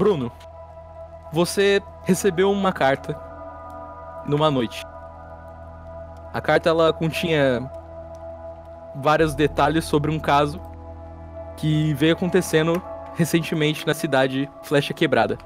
[0.00, 0.32] Bruno,
[1.30, 3.14] você recebeu uma carta
[4.24, 4.82] numa noite.
[6.32, 7.70] A carta ela continha
[8.96, 10.58] vários detalhes sobre um caso
[11.54, 12.82] que veio acontecendo
[13.14, 15.36] recentemente na cidade Flecha Quebrada.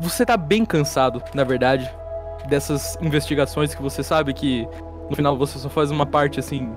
[0.00, 1.94] Você tá bem cansado, na verdade,
[2.48, 4.66] dessas investigações que você sabe que
[5.10, 6.74] no final você só faz uma parte assim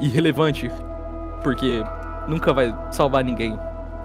[0.00, 0.70] irrelevante,
[1.42, 1.82] porque
[2.28, 3.58] nunca vai salvar ninguém.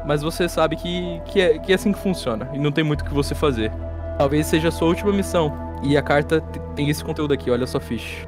[0.06, 3.02] Mas você sabe que, que, é, que é assim que funciona e não tem muito
[3.02, 3.72] o que você fazer.
[4.18, 5.52] Talvez seja a sua última missão.
[5.82, 6.40] E a carta
[6.76, 8.28] tem esse conteúdo aqui, olha sua ficha.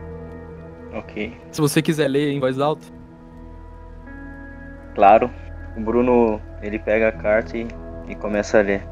[0.94, 1.36] Ok.
[1.52, 2.86] Se você quiser ler em voz alta.
[4.94, 5.30] Claro.
[5.78, 7.68] O Bruno, ele pega a carta e,
[8.08, 8.86] e começa a ler.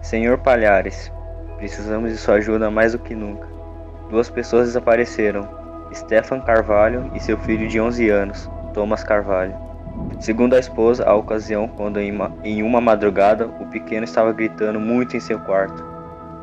[0.00, 1.12] Senhor Palhares,
[1.56, 3.48] precisamos de sua ajuda mais do que nunca.
[4.10, 5.48] Duas pessoas desapareceram.
[5.94, 9.54] Stefan Carvalho e seu filho de 11 anos, Thomas Carvalho.
[10.18, 14.80] Segundo a esposa, a ocasião quando em uma, em uma madrugada o pequeno estava gritando
[14.80, 15.84] muito em seu quarto,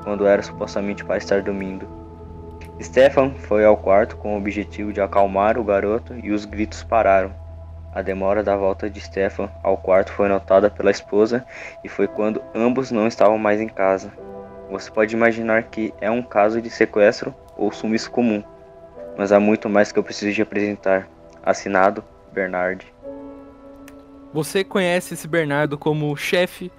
[0.04, 1.88] quando era supostamente para estar dormindo.
[2.82, 7.34] Stefan foi ao quarto com o objetivo de acalmar o garoto e os gritos pararam.
[7.94, 11.46] A demora da volta de Stefan ao quarto foi notada pela esposa
[11.84, 14.12] e foi quando ambos não estavam mais em casa.
[14.70, 18.44] Você pode imaginar que é um caso de sequestro ou sumiço comum,
[19.18, 21.08] mas há muito mais que eu preciso de apresentar.
[21.44, 22.93] Assinado Bernard.
[24.34, 26.72] Você conhece esse Bernardo como chefe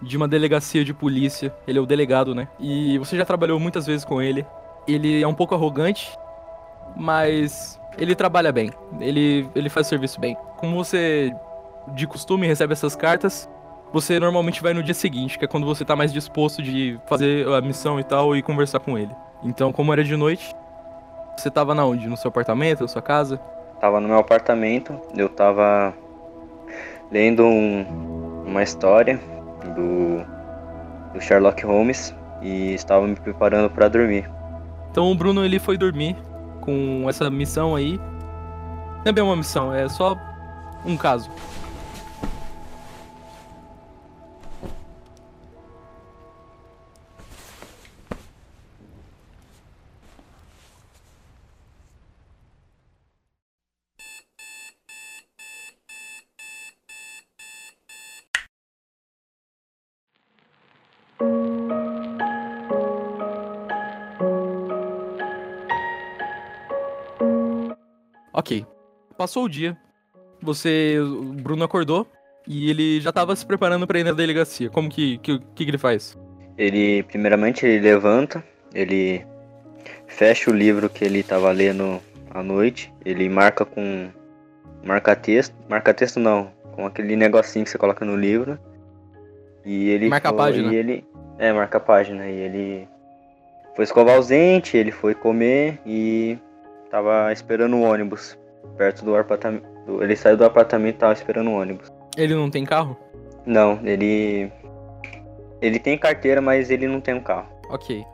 [0.00, 1.54] de uma delegacia de polícia.
[1.66, 2.48] Ele é o delegado, né?
[2.58, 4.44] E você já trabalhou muitas vezes com ele.
[4.88, 6.10] Ele é um pouco arrogante,
[6.96, 8.70] mas ele trabalha bem.
[9.00, 10.36] Ele, ele faz o serviço bem.
[10.56, 11.30] Como você,
[11.94, 13.48] de costume, recebe essas cartas,
[13.92, 17.46] você normalmente vai no dia seguinte, que é quando você tá mais disposto de fazer
[17.48, 19.14] a missão e tal e conversar com ele.
[19.44, 20.54] Então, como era de noite,
[21.36, 22.08] você tava na onde?
[22.08, 23.38] No seu apartamento, na sua casa?
[23.80, 25.94] Tava no meu apartamento, eu tava
[27.12, 29.20] lendo um, uma história
[29.76, 30.24] do,
[31.12, 34.28] do Sherlock Holmes e estava me preparando para dormir.
[34.90, 36.16] Então o Bruno ele foi dormir
[36.60, 37.98] com essa missão aí.
[39.04, 40.16] Não é bem uma missão, é só
[40.84, 41.30] um caso.
[68.42, 68.66] Ok.
[69.16, 69.76] Passou o dia.
[70.40, 70.98] Você.
[71.00, 72.06] O Bruno acordou
[72.46, 74.68] e ele já tava se preparando para ir na delegacia.
[74.68, 76.18] Como que, que, que, que ele faz?
[76.58, 78.44] Ele, primeiramente, ele levanta,
[78.74, 79.24] ele
[80.08, 84.08] fecha o livro que ele estava lendo à noite, ele marca com
[84.84, 88.58] marca texto, marca texto não, com aquele negocinho que você coloca no livro.
[89.64, 90.72] E ele Marca a foi- página.
[90.72, 91.04] E ele
[91.38, 92.88] é, marca a página e ele
[93.76, 96.36] foi escovar os dentes, ele foi comer e
[96.92, 98.38] tava esperando o ônibus
[98.76, 99.64] perto do apartamento.
[100.02, 101.90] Ele saiu do apartamento e tava esperando o ônibus.
[102.18, 102.98] Ele não tem carro?
[103.46, 104.52] Não, ele
[105.62, 107.48] ele tem carteira, mas ele não tem um carro.
[107.70, 108.04] Ok.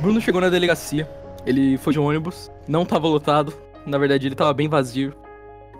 [0.00, 1.08] Bruno chegou na delegacia.
[1.44, 3.52] Ele foi de ônibus, não tava lotado.
[3.84, 5.12] Na verdade, ele tava bem vazio.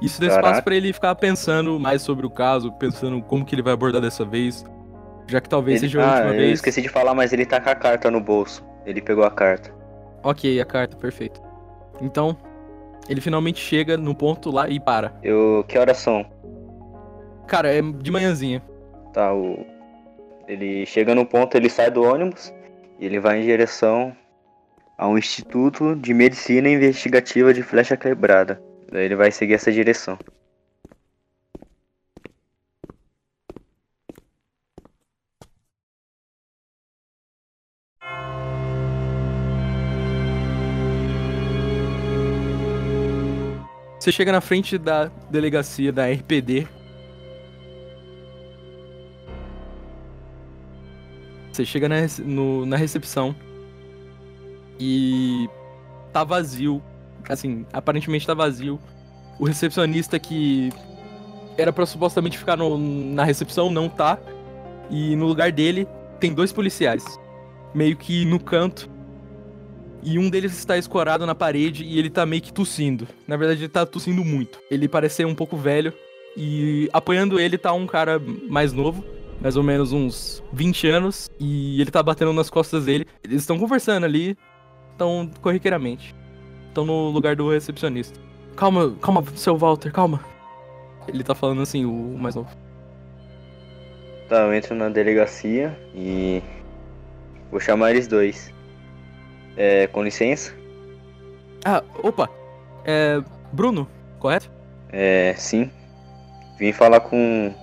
[0.02, 3.62] Isso deu espaço pra ele ficar pensando mais sobre o caso, pensando como que ele
[3.62, 4.64] vai abordar dessa vez.
[5.28, 6.52] Já que talvez Ele- seja a ah, última eu vez.
[6.54, 8.64] esqueci de falar, mas ele tá com a carta no bolso.
[8.84, 9.72] Ele pegou a carta.
[10.22, 11.40] Ok, a carta, perfeito.
[12.00, 12.36] Então,
[13.08, 15.14] ele finalmente chega no ponto lá e para.
[15.22, 16.26] Eu, que horas são?
[17.46, 18.62] Cara, é de manhãzinha.
[19.12, 19.64] Tá, o
[20.48, 22.52] ele chega no ponto, ele sai do ônibus
[22.98, 24.14] e ele vai em direção
[24.98, 28.60] ao Instituto de Medicina Investigativa de Flecha Quebrada.
[28.92, 30.18] Daí ele vai seguir essa direção.
[43.98, 46.66] Você chega na frente da delegacia da RPD.
[51.52, 53.34] Você chega na, no- na recepção
[54.78, 55.48] e
[56.12, 56.82] tá vazio.
[57.28, 58.78] Assim, aparentemente tá vazio.
[59.38, 60.70] O recepcionista que
[61.56, 64.18] era pra supostamente ficar no- na recepção não tá.
[64.90, 65.86] E no lugar dele
[66.20, 67.04] tem dois policiais.
[67.74, 68.90] Meio que no canto.
[70.02, 73.06] E um deles está escorado na parede e ele tá meio que tossindo.
[73.26, 74.58] Na verdade, ele tá tossindo muito.
[74.70, 75.92] Ele parece ser um pouco velho.
[76.36, 79.04] E apoiando ele tá um cara mais novo.
[79.40, 83.04] mais ou menos uns 20 anos, e ele tá batendo nas costas dele.
[83.24, 84.36] Eles estão conversando ali,
[84.92, 86.14] estão corriqueiramente.
[86.72, 88.18] Estão no lugar do recepcionista.
[88.56, 90.24] Calma, calma, seu Walter, calma.
[91.06, 92.48] Ele tá falando assim, o mais novo.
[94.26, 96.42] Tá, eu entro na delegacia e
[97.50, 98.50] vou chamar eles dois.
[99.54, 100.54] É, com licença?
[101.62, 102.26] Ah, opa.
[102.86, 103.22] É.
[103.52, 103.86] Bruno,
[104.18, 104.50] correto?
[104.90, 105.70] É, sim.
[106.58, 107.54] Vim falar com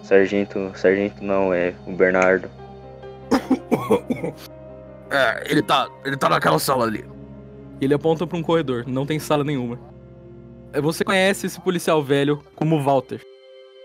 [0.00, 0.72] o sargento.
[0.74, 2.50] Sargento não, é o Bernardo.
[5.08, 5.88] é, ele tá.
[6.04, 7.15] Ele tá naquela sala ali.
[7.80, 9.78] Ele aponta pra um corredor, não tem sala nenhuma.
[10.72, 13.20] É, você conhece esse policial velho como Walter.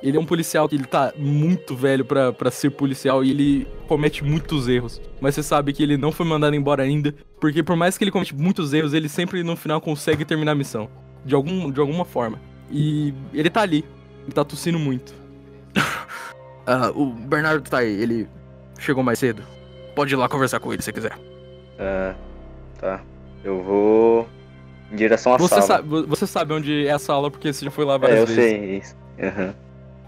[0.01, 4.23] Ele é um policial que ele tá muito velho para ser policial e ele comete
[4.23, 4.99] muitos erros.
[5.19, 8.11] Mas você sabe que ele não foi mandado embora ainda, porque por mais que ele
[8.11, 10.89] comete muitos erros, ele sempre no final consegue terminar a missão.
[11.23, 12.41] De, algum, de alguma forma.
[12.71, 13.85] E ele tá ali.
[14.23, 15.13] Ele tá tossindo muito.
[15.77, 18.27] uh, o Bernardo tá aí, ele
[18.79, 19.43] chegou mais cedo.
[19.95, 21.15] Pode ir lá conversar com ele se quiser.
[21.77, 22.15] Ah,
[22.79, 23.03] tá.
[23.43, 24.27] Eu vou
[24.91, 25.61] em direção à você sala.
[25.67, 28.27] Sabe, você sabe onde é a sala porque você já foi lá várias é, eu
[28.27, 28.43] vezes.
[28.43, 28.95] sei isso.
[29.19, 29.53] Uhum.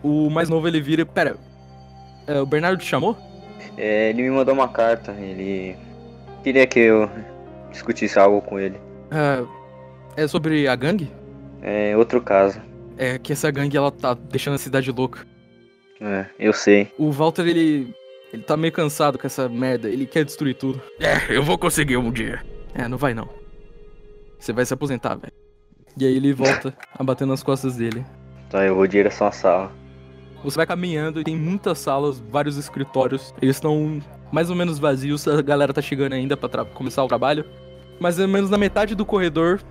[0.03, 1.05] O mais novo ele vira.
[1.05, 1.37] Pera.
[2.27, 3.17] É, o Bernardo te chamou?
[3.77, 5.13] É, ele me mandou uma carta.
[5.13, 5.75] Ele
[6.43, 7.09] queria que eu
[7.71, 8.77] discutisse algo com ele.
[9.11, 11.11] É, é sobre a gangue?
[11.61, 12.61] É outro caso.
[12.97, 15.25] É que essa gangue ela tá deixando a cidade louca.
[16.01, 16.91] É, eu sei.
[16.97, 17.93] O Walter ele.
[18.33, 19.87] Ele tá meio cansado com essa merda.
[19.87, 20.81] Ele quer destruir tudo.
[20.99, 22.43] É, eu vou conseguir um dia.
[22.73, 23.29] É, não vai não.
[24.39, 25.33] Você vai se aposentar, velho.
[25.97, 28.03] E aí ele volta a bater nas costas dele.
[28.49, 29.71] Tá, eu vou direção à sala.
[30.43, 33.33] Você vai caminhando e tem muitas salas, vários escritórios.
[33.41, 37.45] Eles estão mais ou menos vazios, a galera tá chegando ainda pra começar o trabalho.
[37.99, 39.61] Mais ou menos na metade do corredor,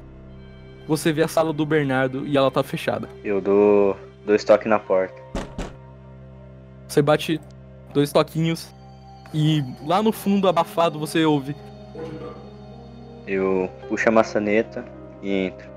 [0.87, 3.09] você vê a sala do Bernardo e ela tá fechada.
[3.23, 5.21] Eu dou dois toques na porta.
[6.89, 7.41] Você bate
[7.93, 8.73] dois toquinhos
[9.35, 11.55] e lá no fundo, abafado, você ouve.
[13.27, 14.85] Eu puxo a maçaneta
[15.23, 15.71] e entro.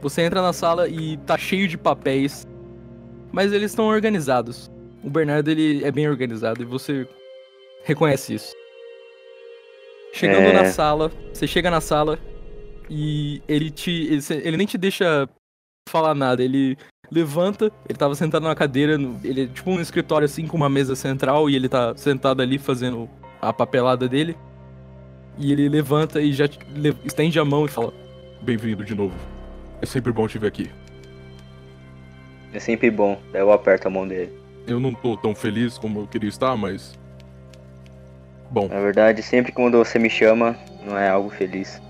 [0.00, 2.46] Você entra na sala e tá cheio de papéis,
[3.32, 4.70] mas eles estão organizados.
[5.02, 7.08] O Bernardo ele é bem organizado e você
[7.84, 8.54] reconhece isso.
[10.12, 10.52] Chegando é...
[10.52, 12.18] na sala, você chega na sala
[12.88, 14.08] e ele te
[14.44, 15.28] ele, nem te deixa
[15.88, 16.76] falar nada, ele
[17.10, 20.96] levanta, ele tava sentado numa cadeira, ele é tipo um escritório assim com uma mesa
[20.96, 23.08] central e ele tá sentado ali fazendo
[23.40, 24.36] a papelada dele.
[25.38, 26.46] E ele levanta e já
[27.04, 27.92] estende a mão e fala:
[28.40, 29.14] Bem-vindo de novo.
[29.80, 30.70] É sempre bom te ver aqui.
[32.52, 34.32] É sempre bom, daí eu aperto a mão dele.
[34.66, 36.98] Eu não tô tão feliz como eu queria estar, mas.
[38.50, 38.68] Bom.
[38.68, 41.80] Na verdade, sempre quando você me chama, não é algo feliz.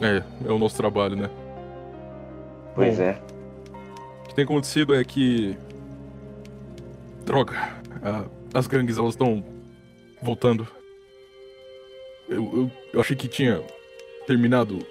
[0.00, 1.30] É, é o nosso trabalho, né?
[2.74, 3.18] Pois Bom, é.
[4.24, 5.56] O que tem acontecido é que.
[7.24, 7.56] Droga.
[8.54, 9.42] as gangues elas estão
[10.22, 10.75] voltando.
[12.28, 13.62] Eu, eu, eu achei que tinha
[14.26, 14.84] terminado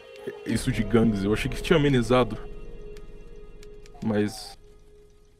[0.46, 2.38] isso de gangues, eu achei que tinha amenizado.
[4.04, 4.58] Mas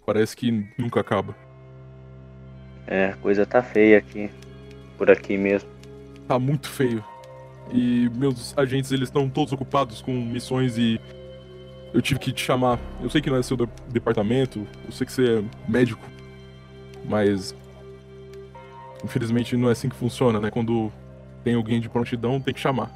[0.06, 1.36] parece que nunca acaba.
[2.88, 4.30] É, a coisa tá feia aqui.
[4.98, 5.70] Por aqui mesmo.
[6.28, 7.04] Tá muito feio.
[7.72, 11.00] E meus agentes eles estão todos ocupados com missões e
[11.94, 12.80] eu tive que te chamar.
[13.02, 16.06] Eu sei que não é seu departamento, eu sei que você é médico,
[17.06, 17.56] mas
[19.04, 20.52] infelizmente não é assim que funciona, né?
[20.52, 20.92] Quando
[21.46, 22.92] tem alguém de prontidão, tem que chamar.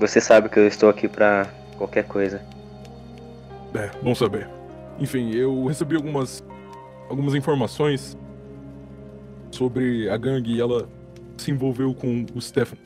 [0.00, 1.46] Você sabe que eu estou aqui para
[1.78, 2.42] qualquer coisa.
[3.72, 4.48] É, bom saber.
[4.98, 6.44] Enfim, eu recebi algumas
[7.08, 8.18] algumas informações
[9.52, 10.88] sobre a gangue e ela
[11.38, 12.76] se envolveu com o Stefan.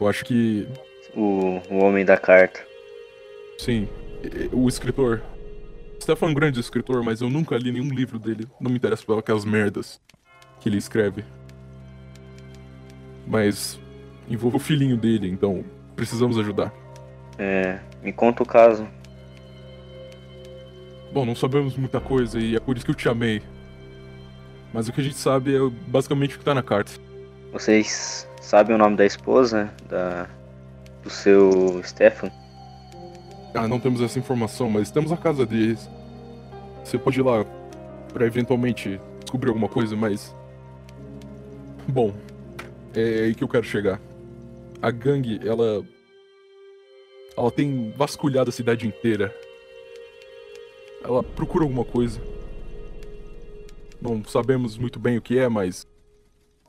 [0.00, 0.68] Eu acho que
[1.14, 2.64] o, o homem da carta.
[3.58, 3.88] Sim,
[4.52, 5.20] o escritor.
[6.00, 8.46] Stefan é um grande escritor, mas eu nunca li nenhum livro dele.
[8.60, 10.00] Não me interessa por aquelas merdas
[10.60, 11.24] que ele escreve.
[13.30, 13.78] Mas
[14.28, 16.72] envolve o filhinho dele, então precisamos ajudar.
[17.38, 18.86] É, me conta o caso.
[21.12, 23.40] Bom, não sabemos muita coisa e é por isso que eu te amei.
[24.74, 26.92] Mas o que a gente sabe é basicamente o que tá na carta.
[27.52, 30.28] Vocês sabem o nome da esposa da
[31.02, 32.30] do seu Stefan?
[33.54, 35.88] Ah, não temos essa informação, mas temos a casa deles.
[36.84, 37.44] Você pode ir lá
[38.12, 40.34] para eventualmente descobrir alguma coisa, mas
[41.88, 42.12] bom,
[42.94, 44.00] é aí que eu quero chegar
[44.82, 45.84] a gangue, ela.
[47.36, 49.34] Ela tem vasculhado a cidade inteira.
[51.02, 52.20] Ela procura alguma coisa.
[54.00, 55.86] Não sabemos muito bem o que é, mas.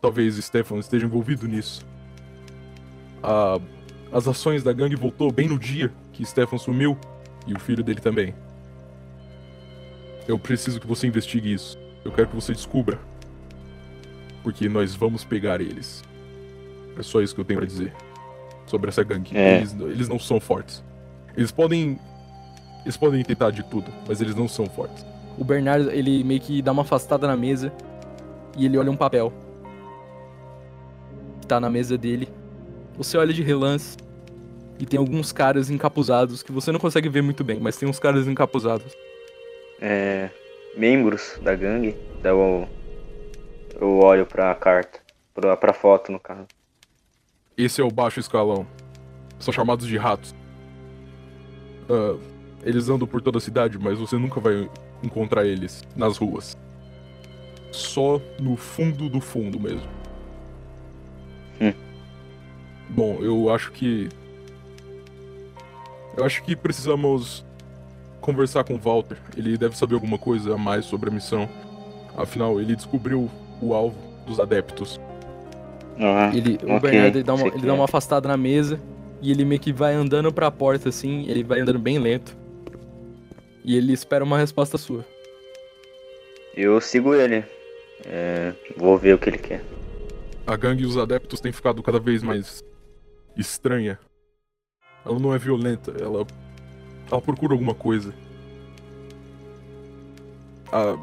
[0.01, 1.85] Talvez Stefan esteja envolvido nisso.
[3.21, 3.59] A...
[4.11, 6.97] As ações da gangue voltou bem no dia que Stefan sumiu
[7.47, 8.35] e o filho dele também.
[10.27, 11.77] Eu preciso que você investigue isso.
[12.03, 12.99] Eu quero que você descubra.
[14.43, 16.03] Porque nós vamos pegar eles.
[17.01, 17.91] É só isso que eu tenho pra dizer.
[18.67, 19.35] Sobre essa gangue.
[19.35, 19.57] É.
[19.57, 20.83] Eles, eles não são fortes.
[21.35, 21.99] Eles podem.
[22.83, 25.03] Eles podem tentar de tudo, mas eles não são fortes.
[25.37, 27.73] O Bernardo, ele meio que dá uma afastada na mesa
[28.55, 29.33] e ele olha um papel.
[31.41, 32.29] Que tá na mesa dele.
[32.97, 33.97] Você olha de relance
[34.79, 37.99] e tem alguns caras encapuzados que você não consegue ver muito bem, mas tem uns
[37.99, 38.95] caras encapuzados.
[39.81, 40.29] É,
[40.77, 41.95] membros da gangue.
[42.21, 42.67] Daí eu,
[43.79, 44.99] eu olho pra carta.
[45.33, 46.47] Pra, pra foto, no caso.
[47.57, 48.65] Esse é o baixo escalão.
[49.39, 50.35] São chamados de ratos.
[51.89, 52.17] Ah,
[52.63, 54.69] eles andam por toda a cidade, mas você nunca vai
[55.03, 56.57] encontrar eles nas ruas.
[57.71, 59.87] Só no fundo do fundo mesmo.
[61.59, 61.73] Hum.
[62.89, 64.09] Bom, eu acho que.
[66.17, 67.45] Eu acho que precisamos
[68.19, 69.17] conversar com o Walter.
[69.35, 71.49] Ele deve saber alguma coisa a mais sobre a missão.
[72.17, 73.29] Afinal, ele descobriu
[73.61, 74.99] o alvo dos adeptos.
[76.03, 77.71] Ah, Ele, o ok, Bernardo ele dá, uma, ele dá é.
[77.73, 78.81] uma afastada na mesa
[79.21, 82.35] e ele meio que vai andando pra porta assim, ele vai andando bem lento.
[83.63, 85.05] E ele espera uma resposta sua.
[86.57, 87.45] Eu sigo ele.
[88.05, 89.63] É, vou ver o que ele quer.
[90.47, 92.63] A gangue e os adeptos têm ficado cada vez mais
[93.37, 93.99] estranha.
[95.05, 96.25] Ela não é violenta, ela.
[97.11, 98.11] Ela procura alguma coisa.
[100.71, 100.97] A-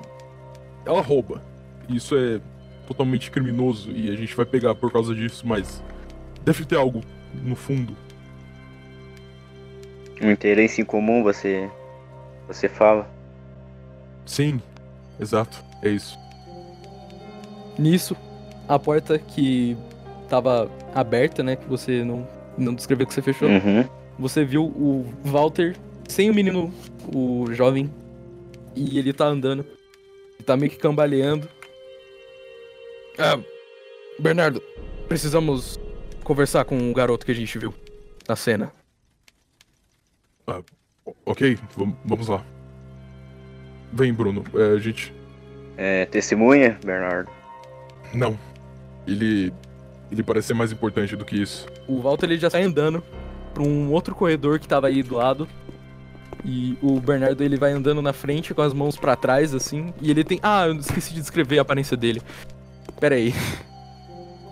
[0.85, 1.40] ela rouba.
[1.88, 2.40] Isso é
[2.88, 5.83] totalmente criminoso e a gente vai pegar por causa disso, mas.
[6.42, 7.02] Deve ter algo
[7.45, 7.95] no fundo.
[10.21, 11.71] Um interesse em comum, você.
[12.47, 13.09] Você fala.
[14.25, 14.61] Sim,
[15.21, 16.18] exato, é isso.
[17.78, 18.16] Nisso,
[18.66, 19.76] a porta que
[20.28, 22.26] tava aberta, né, que você não,
[22.57, 23.85] não descreveu que você fechou, Uhum.
[24.18, 25.76] você viu o Walter
[26.09, 26.73] sem o menino,
[27.14, 27.90] o jovem,
[28.75, 29.64] e ele tá andando.
[30.37, 31.49] Ele tá meio que cambaleando.
[33.19, 33.39] Ah,
[34.19, 34.63] Bernardo,
[35.09, 35.79] precisamos
[36.23, 37.75] conversar com o garoto que a gente viu
[38.29, 38.73] na cena.
[40.47, 42.45] O- Ok, vam- vamos lá.
[43.93, 44.45] Vem, Bruno.
[44.55, 45.13] É, a gente.
[45.77, 47.31] É, testemunha, Bernardo?
[48.13, 48.39] Não.
[49.07, 49.53] Ele.
[50.11, 51.67] Ele parece ser mais importante do que isso.
[51.87, 53.03] O Walter ele já sai andando
[53.53, 55.49] pra um outro corredor que tava aí do lado.
[56.45, 60.11] E o Bernardo ele vai andando na frente com as mãos pra trás assim, e
[60.11, 62.23] ele tem, ah, eu esqueci de descrever a aparência dele.
[63.00, 63.33] Pera aí.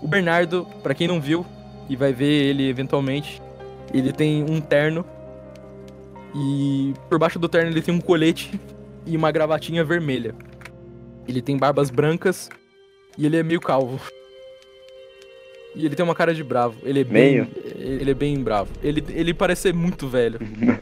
[0.03, 1.45] O Bernardo, pra quem não viu
[1.89, 3.43] e vai ver ele eventualmente,
[3.93, 5.05] ele tem um terno
[6.35, 8.61] e por baixo do terno ele tem um colete
[9.05, 10.35] e uma gravatinha vermelha.
[11.27, 12.49] Ele tem barbas brancas
[13.19, 14.01] e ele é meio calvo.
[15.75, 16.77] E ele tem uma cara de bravo.
[16.83, 17.49] Ele é bem, Meio?
[17.75, 18.71] ele é bem bravo.
[18.83, 20.39] Ele, ele parece ser muito velho.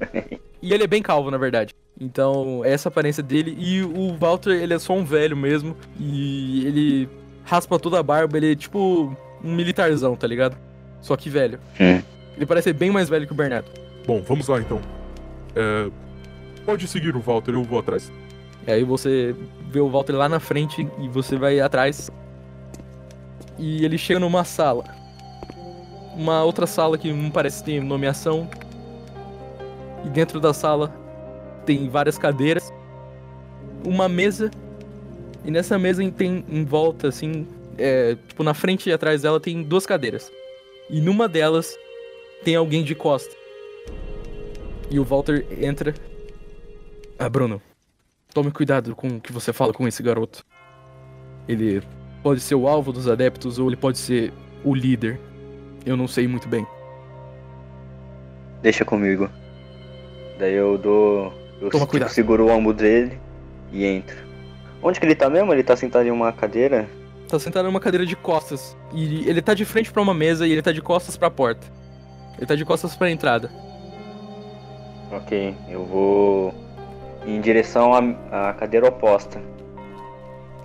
[0.62, 1.74] e ele é bem calvo, na verdade.
[2.00, 3.56] Então, essa aparência dele.
[3.58, 5.76] E o Walter, ele é só um velho mesmo.
[5.98, 7.08] E ele
[7.44, 8.36] raspa toda a barba.
[8.36, 10.56] Ele é tipo um militarzão, tá ligado?
[11.00, 11.58] Só que velho.
[11.80, 12.02] Hum.
[12.36, 13.70] Ele parece ser bem mais velho que o Bernardo.
[14.06, 14.80] Bom, vamos lá então.
[15.54, 15.88] É,
[16.64, 18.10] Pode seguir o Walter, eu vou atrás.
[18.66, 19.36] E aí você
[19.70, 22.10] vê o Walter lá na frente e você vai atrás.
[23.58, 24.84] E ele chega numa sala.
[26.16, 28.48] Uma outra sala que não parece ter nomeação.
[30.04, 30.94] E dentro da sala
[31.66, 32.72] tem várias cadeiras.
[33.84, 34.50] Uma mesa.
[35.44, 37.46] E nessa mesa tem em volta, assim,
[37.76, 40.30] é, tipo, na frente e atrás dela tem duas cadeiras.
[40.88, 41.76] E numa delas
[42.42, 43.34] tem alguém de costa.
[44.90, 45.94] E o Walter entra.
[47.18, 47.60] Ah, Bruno,
[48.34, 50.44] Tome cuidado com o que você fala com esse garoto.
[51.46, 51.80] Ele
[52.20, 54.32] pode ser o alvo dos adeptos ou ele pode ser
[54.64, 55.20] o líder.
[55.86, 56.66] Eu não sei muito bem.
[58.60, 59.30] Deixa comigo.
[60.36, 61.32] Daí eu dou.
[61.60, 62.10] Eu Toma tipo, cuidado.
[62.10, 63.20] seguro o ombro dele
[63.72, 64.16] e entro.
[64.84, 65.50] Onde que ele tá mesmo?
[65.50, 66.86] Ele tá sentado em uma cadeira?
[67.26, 68.76] Tá sentado numa cadeira de costas.
[68.92, 71.66] E ele tá de frente pra uma mesa e ele tá de costas pra porta.
[72.36, 73.50] Ele tá de costas pra entrada.
[75.10, 76.54] Ok, eu vou
[77.26, 79.40] em direção à, à cadeira oposta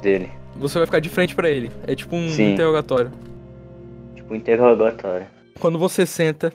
[0.02, 0.30] dele.
[0.58, 1.72] Você vai ficar de frente pra ele.
[1.88, 2.54] É tipo um Sim.
[2.54, 3.12] interrogatório.
[4.16, 5.28] Tipo, interrogatório.
[5.60, 6.52] Quando você senta,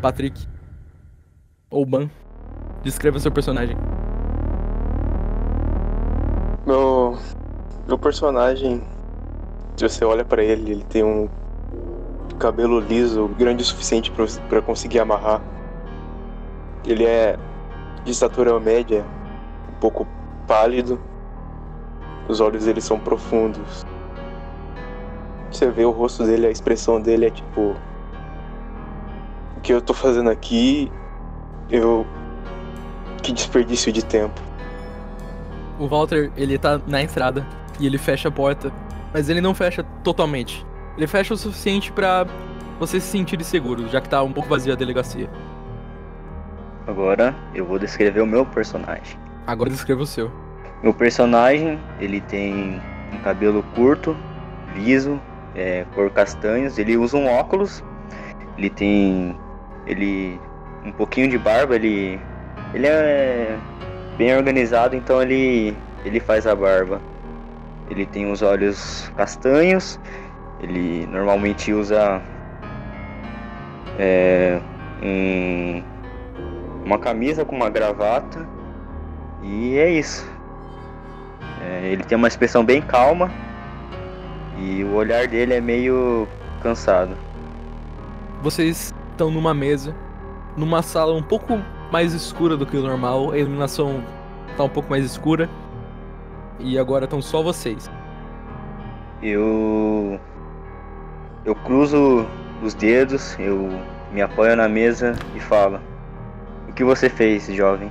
[0.00, 0.46] Patrick
[1.68, 2.08] ou Ban,
[2.84, 3.76] descreva seu personagem.
[6.66, 7.16] Meu,
[7.86, 8.82] meu personagem,
[9.76, 11.28] se você olha pra ele, ele tem um
[12.38, 14.12] cabelo liso grande o suficiente
[14.48, 15.40] pra conseguir amarrar.
[16.84, 17.38] Ele é
[18.04, 19.04] de estatura média,
[19.70, 20.06] um pouco
[20.46, 21.00] pálido.
[22.28, 23.86] Os olhos dele são profundos.
[25.50, 27.76] Você vê o rosto dele, a expressão dele é tipo.
[29.56, 30.90] O que eu tô fazendo aqui?
[31.70, 32.04] Eu.
[33.22, 34.40] Que desperdício de tempo.
[35.78, 37.46] O Walter, ele tá na entrada
[37.80, 38.72] e ele fecha a porta,
[39.12, 40.66] mas ele não fecha totalmente.
[40.96, 42.26] Ele fecha o suficiente pra
[42.78, 45.28] você se sentir seguro, já que tá um pouco vazia a delegacia.
[46.86, 49.18] Agora eu vou descrever o meu personagem.
[49.46, 50.30] Agora descreva o seu.
[50.82, 52.80] Meu personagem, ele tem
[53.12, 54.16] um cabelo curto,
[54.74, 55.20] liso,
[55.54, 56.78] é, cor castanhos.
[56.78, 57.82] Ele usa um óculos.
[58.56, 59.36] Ele tem,
[59.86, 60.38] ele
[60.84, 61.74] um pouquinho de barba.
[61.74, 62.20] Ele,
[62.72, 63.58] ele é
[64.16, 67.00] bem organizado, então ele, ele faz a barba.
[67.90, 69.98] Ele tem os olhos castanhos.
[70.60, 72.20] Ele normalmente usa
[73.98, 74.60] é,
[75.02, 75.82] um,
[76.84, 78.46] uma camisa com uma gravata.
[79.42, 80.28] E é isso.
[81.62, 83.30] É, ele tem uma expressão bem calma
[84.58, 86.26] e o olhar dele é meio
[86.62, 87.16] cansado.
[88.42, 89.94] Vocês estão numa mesa,
[90.56, 94.02] numa sala um pouco mais escura do que o normal, a iluminação
[94.56, 95.48] tá um pouco mais escura.
[96.58, 97.90] E agora estão só vocês.
[99.22, 100.18] Eu
[101.44, 102.26] eu cruzo
[102.62, 103.70] os dedos, eu
[104.12, 105.80] me apoio na mesa e falo:
[106.68, 107.90] "O que você fez, jovem?"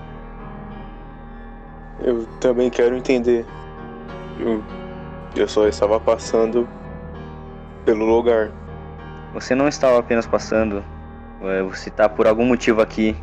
[2.00, 3.46] Eu também quero entender.
[4.40, 4.64] Eu,
[5.36, 6.68] eu só estava passando
[7.86, 8.52] pelo lugar.
[9.34, 10.84] Você não estava apenas passando,
[11.42, 13.16] é, você está por algum motivo aqui.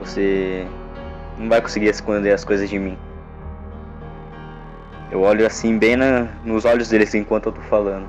[0.00, 0.66] Você
[1.38, 2.98] não vai conseguir esconder as coisas de mim.
[5.10, 8.08] Eu olho assim bem na, nos olhos deles enquanto eu tô falando.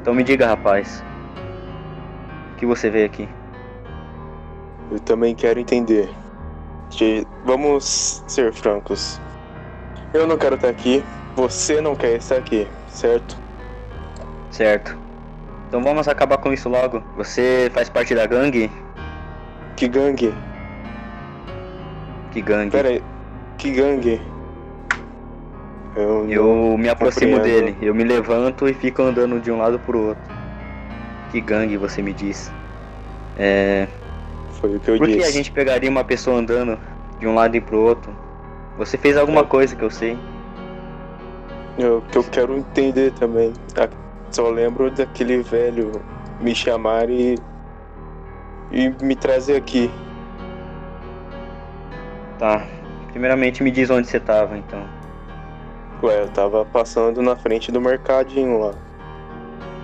[0.00, 1.02] Então me diga, rapaz.
[2.52, 3.28] O que você veio aqui?
[4.90, 6.10] Eu também quero entender.
[7.44, 9.20] Vamos ser francos.
[10.12, 11.02] Eu não quero estar aqui,
[11.34, 13.36] você não quer estar aqui, certo?
[14.50, 14.96] Certo.
[15.68, 17.02] Então vamos acabar com isso logo.
[17.16, 18.70] Você faz parte da gangue?
[19.76, 20.32] Que gangue?
[22.30, 22.70] Que gangue?
[22.70, 23.02] Pera aí.
[23.58, 24.20] Que gangue?
[25.96, 27.64] Eu, Eu me aproximo compreendo.
[27.66, 27.76] dele.
[27.80, 30.22] Eu me levanto e fico andando de um lado pro outro.
[31.30, 32.52] Que gangue você me diz?
[33.38, 33.86] É.
[34.60, 35.28] Foi o que eu Por que disse.
[35.28, 36.78] a gente pegaria uma pessoa andando
[37.20, 38.12] de um lado e pro outro?
[38.78, 39.44] Você fez alguma É.
[39.44, 40.18] coisa que eu sei.
[41.78, 43.52] Eu, que eu quero entender também.
[43.76, 43.88] Ah,
[44.30, 45.92] Só lembro daquele velho
[46.40, 47.36] me chamar e.
[48.72, 49.90] e me trazer aqui.
[52.38, 52.64] Tá.
[53.10, 54.84] Primeiramente me diz onde você tava, então.
[56.02, 58.74] Ué, eu tava passando na frente do mercadinho lá.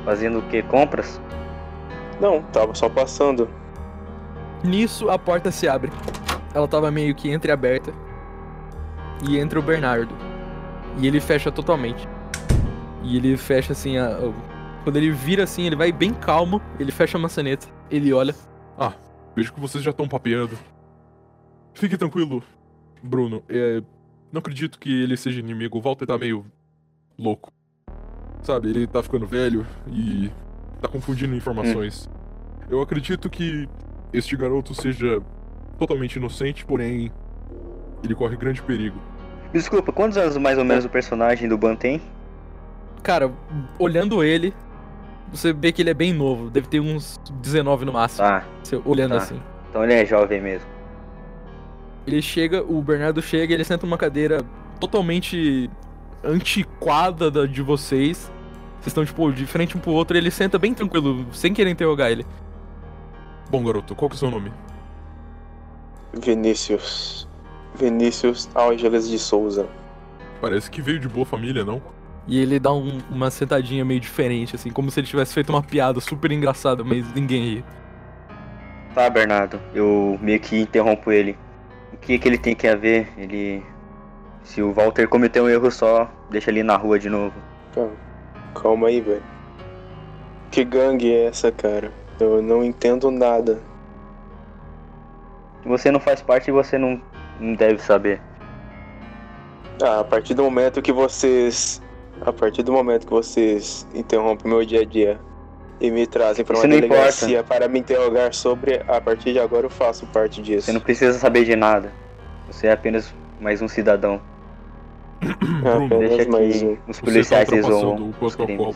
[0.05, 0.63] Fazendo o que?
[0.63, 1.21] Compras?
[2.21, 3.49] Não, tava só passando.
[4.63, 5.91] Nisso a porta se abre.
[6.53, 7.93] Ela tava meio que entreaberta.
[9.27, 10.15] E entra o Bernardo.
[10.99, 12.09] E ele fecha totalmente.
[13.03, 14.19] E ele fecha assim a.
[14.83, 16.61] Quando ele vira assim, ele vai bem calmo.
[16.79, 17.67] Ele fecha a maçaneta.
[17.91, 18.35] Ele olha.
[18.79, 18.93] Ah,
[19.35, 20.59] vejo que vocês já estão papeando.
[21.75, 22.43] Fique tranquilo,
[23.03, 23.43] Bruno.
[23.49, 23.83] É,
[24.33, 25.79] não acredito que ele seja inimigo.
[25.79, 26.45] O Walter tá meio
[27.19, 27.53] louco.
[28.43, 30.31] Sabe, ele tá ficando velho e
[30.81, 32.09] tá confundindo informações.
[32.71, 33.69] Eu acredito que
[34.13, 35.21] este garoto seja
[35.79, 37.13] totalmente inocente, porém
[38.03, 38.99] ele corre grande perigo.
[39.53, 42.01] Desculpa, quantos anos mais ou menos o personagem do Ban tem?
[43.03, 43.33] Cara,
[43.79, 44.55] olhando ele,
[45.33, 46.51] você vê que ele é bem novo.
[46.51, 48.27] Deve ter uns 19 no máximo.
[48.27, 49.19] Tá, você olhando tá.
[49.19, 49.41] assim.
[49.69, 50.80] então ele é jovem mesmo.
[52.11, 54.45] Ele chega, o Bernardo chega, ele senta numa cadeira
[54.81, 55.71] totalmente
[56.25, 58.33] antiquada da, de vocês.
[58.81, 61.71] Vocês estão, tipo, de frente um pro outro, e ele senta bem tranquilo, sem querer
[61.71, 62.27] interrogar ele.
[63.49, 64.53] Bom, garoto, qual que é o seu nome?
[66.13, 67.29] Vinícius.
[67.77, 69.69] Vinícius Ángeles de Souza.
[70.41, 71.81] Parece que veio de boa família, não?
[72.27, 75.63] E ele dá um- uma sentadinha meio diferente, assim, como se ele tivesse feito uma
[75.63, 77.65] piada super engraçada, mas ninguém ri.
[78.95, 81.39] Tá, Bernardo, eu meio que interrompo ele.
[81.93, 83.09] O que que ele tem que haver?
[83.17, 83.63] Ele.
[84.43, 87.35] Se o Walter cometeu um erro só, deixa ele na rua de novo.
[87.75, 87.93] Calma,
[88.55, 89.23] calma aí, velho.
[90.51, 91.93] Que gangue é essa, cara?
[92.19, 93.61] Eu não entendo nada.
[95.65, 97.01] Você não faz parte e você não,
[97.39, 98.21] não deve saber.
[99.83, 101.83] Ah, a partir do momento que vocês.
[102.23, 105.19] A partir do momento que vocês interrompem meu dia a dia
[105.81, 109.71] e me trazem para uma delegacia para me interrogar sobre, a partir de agora eu
[109.71, 110.67] faço parte disso.
[110.67, 111.93] Você não precisa saber de nada.
[112.51, 114.21] Você é apenas mais um cidadão.
[115.63, 116.31] Ah, Bruno, Deixa que
[116.89, 118.75] os Você tá policiais ultrapassando resolvam o protocolo.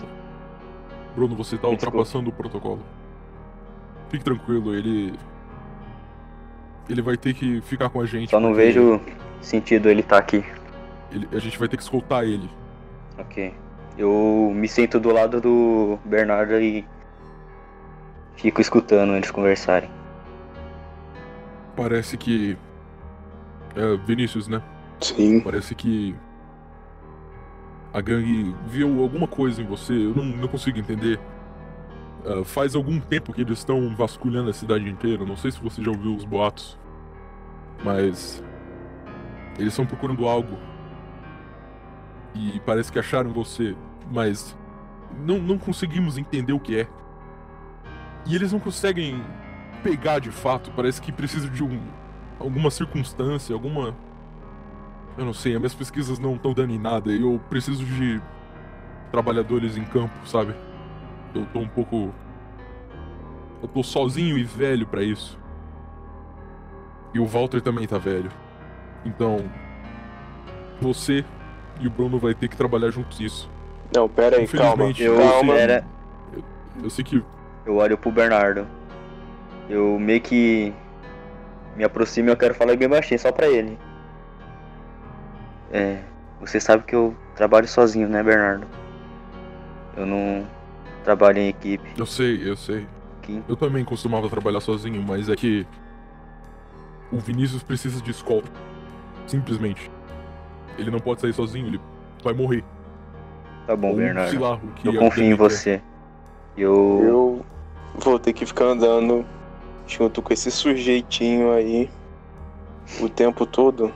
[1.16, 1.98] Bruno, você tá Me desculpa.
[1.98, 2.80] ultrapassando o protocolo.
[4.10, 5.14] Fique tranquilo, ele.
[6.88, 8.28] Ele vai ter que ficar com a gente.
[8.30, 9.00] Só não porque vejo
[9.40, 10.44] sentido ele estar aqui.
[11.10, 12.50] ele- a gente vai ter que escoltar ele.
[13.18, 13.54] Ok.
[13.96, 16.84] Eu me sento do lado do Bernardo e
[18.36, 19.90] fico escutando eles conversarem.
[21.76, 22.56] Parece que.
[23.74, 24.62] É Vinícius, né?
[25.00, 25.40] Sim.
[25.40, 26.14] Parece que
[27.92, 31.20] a gangue viu alguma coisa em você, eu não, não consigo entender.
[32.26, 35.82] Ah, faz algum tempo que eles estão vasculhando a cidade inteira, não sei se você
[35.82, 36.78] já ouviu os boatos,
[37.84, 38.42] mas
[39.58, 40.58] eles estão procurando algo.
[42.34, 43.76] E parece que acharam você,
[44.10, 44.56] mas
[45.24, 46.88] não, não conseguimos entender o que é.
[48.26, 49.22] E eles não conseguem
[49.82, 51.80] pegar de fato, parece que precisa de um,
[52.40, 53.94] alguma circunstância, alguma
[55.16, 58.20] eu não sei, as minhas pesquisas não estão dando em nada e eu preciso de
[59.12, 60.54] trabalhadores em campo, sabe?
[61.34, 62.12] Eu tô um pouco.
[63.62, 65.38] Eu tô sozinho e velho pra isso.
[67.12, 68.30] E o Walter também tá velho.
[69.04, 69.38] Então.
[70.80, 71.24] Você
[71.80, 73.48] e o Bruno vai ter que trabalhar juntos nisso.
[73.94, 74.90] Não, pera aí, calma.
[74.90, 75.54] Infelizmente, Eu, Calma.
[75.54, 75.86] era,
[76.82, 77.22] Eu sei que.
[77.66, 78.66] Eu olho pro Bernardo.
[79.68, 80.72] Eu meio que
[81.76, 83.78] me aproximo e eu quero falar bem baixinho, só pra ele.
[85.72, 86.00] É,
[86.40, 88.66] você sabe que eu trabalho sozinho, né, Bernardo?
[89.96, 90.46] Eu não
[91.02, 91.88] trabalho em equipe.
[91.96, 92.86] Eu sei, eu sei.
[93.18, 93.42] Aqui.
[93.48, 95.66] Eu também costumava trabalhar sozinho, mas é que.
[97.10, 98.50] O Vinícius precisa de escolta.
[99.26, 99.90] Simplesmente.
[100.78, 101.80] Ele não pode sair sozinho, ele
[102.22, 102.64] vai morrer.
[103.66, 104.40] Tá bom, Ou, Bernardo.
[104.40, 105.80] lá, Eu a confio em você.
[106.56, 107.46] Eu, Eu
[107.94, 109.24] vou ter que ficar andando
[109.86, 111.90] junto com esse sujeitinho aí
[113.00, 113.86] o tempo todo.
[113.86, 113.90] O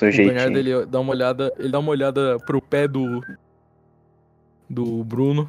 [0.00, 0.58] Bernardo sujeitinho.
[0.58, 3.22] ele dá uma olhada, ele dá uma olhada pro pé do
[4.68, 5.48] do Bruno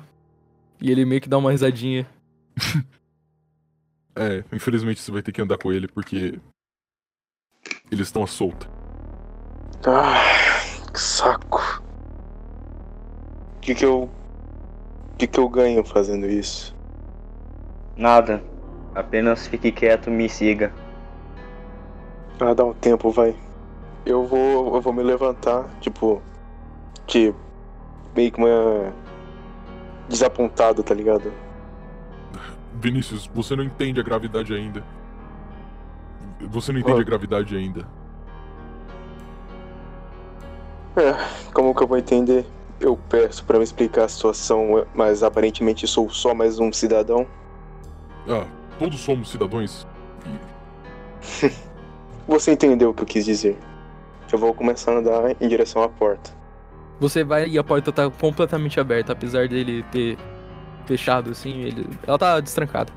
[0.82, 2.08] e ele meio que dá uma risadinha.
[4.16, 6.38] É, infelizmente você vai ter que andar com ele porque.
[7.90, 8.70] Eles estão à solta.
[9.88, 10.22] Ah,
[10.92, 11.82] que saco.
[13.56, 14.10] O que que eu.
[15.20, 16.74] O que que eu ganho fazendo isso?
[17.98, 18.42] Nada.
[18.96, 20.72] Apenas fique quieto e me siga.
[22.40, 23.36] Ah, dá um tempo, vai.
[24.06, 24.74] Eu vou.
[24.74, 26.22] Eu vou me levantar, tipo.
[27.06, 27.36] De.
[28.16, 28.94] Meio que uma.
[30.08, 31.34] Desapontado, tá ligado?
[32.80, 34.82] Vinícius, você não entende a gravidade ainda.
[36.50, 37.02] Você não entende Ah.
[37.02, 37.86] a gravidade ainda.
[40.96, 41.14] É,
[41.54, 42.46] como que eu vou entender?
[42.80, 47.28] Eu peço pra me explicar a situação, mas aparentemente sou só mais um cidadão.
[48.28, 48.46] Ah,
[48.78, 49.86] todos somos cidadãos.
[52.28, 53.58] Você entendeu o que eu quis dizer?
[54.32, 56.32] Eu vou começar a andar em direção à porta.
[57.00, 60.18] Você vai e a porta tá completamente aberta, apesar dele ter
[60.86, 62.92] fechado assim, ele ela tá destrancada.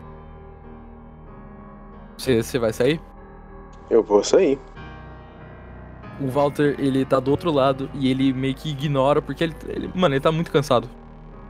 [2.16, 3.00] Você, você vai sair?
[3.90, 4.58] Eu vou sair.
[6.20, 9.90] O Walter, ele tá do outro lado e ele meio que ignora porque ele, ele-
[9.94, 10.88] mano, ele tá muito cansado.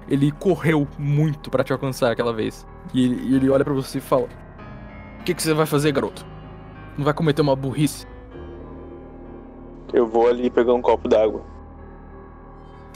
[0.08, 2.66] Ele correu muito pra te alcançar aquela vez.
[2.92, 4.28] E ele, ele olha pra você e fala:
[5.20, 6.24] O que, que você vai fazer, garoto?
[6.96, 8.06] Não vai cometer uma burrice?
[9.92, 11.42] Eu vou ali pegar um copo d'água.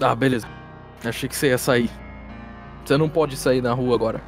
[0.01, 0.47] Ah, beleza.
[1.05, 1.91] Achei que você ia sair.
[2.85, 4.23] Você não pode sair na rua agora.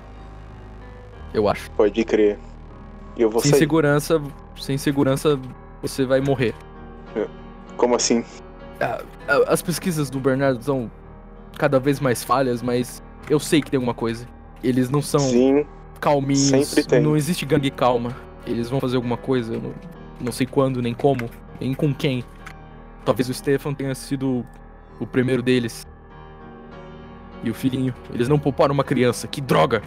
[1.33, 1.70] Eu acho.
[1.72, 2.38] Pode crer.
[3.16, 3.61] Eu vou sem sair.
[3.61, 4.22] segurança,
[4.57, 5.38] sem segurança,
[5.83, 6.55] você vai morrer.
[7.77, 8.25] Como assim?
[9.47, 10.90] As pesquisas do Bernardo são
[11.57, 14.27] cada vez mais falhas, mas eu sei que tem alguma coisa.
[14.62, 15.66] Eles não são Sim,
[16.01, 18.16] calminhos, não existe gangue calma.
[18.47, 19.75] Eles vão fazer alguma coisa, eu não,
[20.21, 21.29] não sei quando, nem como,
[21.61, 22.25] nem com quem.
[23.05, 24.44] Talvez o Stefan tenha sido
[24.99, 25.87] o primeiro deles.
[27.44, 27.94] E o filhinho.
[28.12, 29.83] Eles não pouparam uma criança, que droga!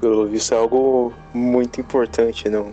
[0.00, 2.72] pelo visto é algo muito importante, não.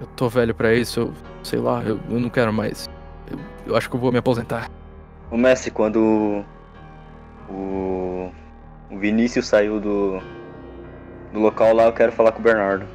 [0.00, 2.88] Eu tô velho pra isso, eu sei lá, eu, eu não quero mais.
[3.30, 4.70] Eu, eu acho que eu vou me aposentar.
[5.30, 6.44] O Messi, quando
[7.48, 8.30] o,
[8.90, 10.20] o Vinícius saiu do,
[11.32, 12.86] do local lá, eu quero falar com o Bernardo.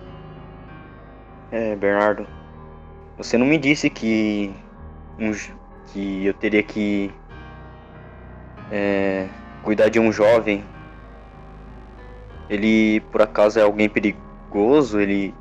[1.51, 2.25] É, Bernardo,
[3.17, 4.53] você não me disse que,
[5.19, 5.31] um,
[5.87, 7.13] que eu teria que
[8.71, 9.27] é,
[9.61, 10.63] cuidar de um jovem.
[12.49, 14.99] Ele, por acaso, é alguém perigoso?
[14.99, 15.33] Ele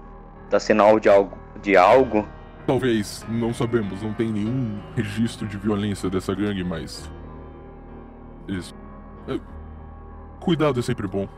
[0.50, 1.41] tá alvo de algo?
[1.60, 2.26] De algo?
[2.66, 7.10] Talvez, não sabemos, não tem nenhum registro de violência dessa gangue, mas.
[8.48, 8.74] Eles.
[9.28, 9.38] é,
[10.40, 11.28] Cuidado é sempre bom.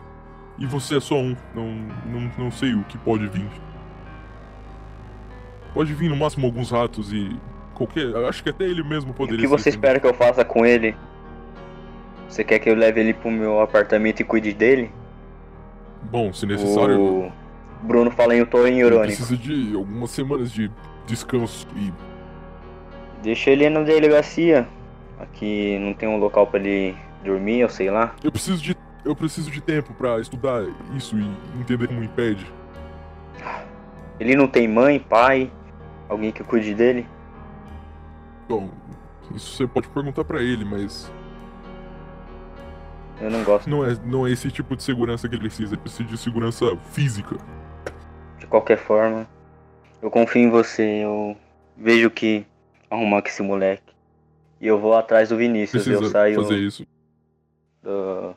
[0.59, 1.67] E você é só um, não,
[2.07, 3.49] não, não sei o que pode vir.
[5.73, 7.37] Pode vir no máximo alguns ratos e.
[7.75, 8.15] qualquer.
[8.29, 10.65] Acho que até ele mesmo E o poderia que você espera que eu faça com
[10.65, 10.95] ele?
[12.29, 14.91] Você quer que eu leve ele pro meu apartamento e cuide dele?
[16.03, 17.01] Bom, se necessário.
[17.01, 17.33] O
[17.85, 19.07] Bruno fala em tom Ele irônico.
[19.07, 20.71] precisa de algumas semanas de
[21.07, 21.93] descanso e.
[23.23, 24.67] Deixa ele na delegacia.
[25.19, 28.15] Aqui não tem um local pra ele dormir, eu sei lá.
[28.23, 28.77] Eu preciso de.
[29.05, 30.65] Eu preciso de tempo pra estudar
[30.97, 32.47] isso e entender como impede.
[34.19, 35.51] Ele não tem mãe, pai.
[36.09, 37.07] Alguém que cuide dele?
[38.49, 38.71] Bom,
[39.35, 41.11] isso você pode perguntar pra ele, mas
[43.21, 43.69] Eu não gosto.
[43.69, 45.75] não é, não é esse tipo de segurança que ele precisa.
[45.75, 47.37] Ele precisa de segurança física.
[48.55, 49.29] De qualquer forma,
[50.01, 51.03] eu confio em você.
[51.03, 51.37] Eu
[51.77, 52.47] vejo que
[52.89, 53.83] arrumar com esse moleque.
[54.61, 55.83] E eu vou atrás do Vinícius.
[55.83, 56.87] Precisa eu saio fazer isso.
[57.83, 58.33] do-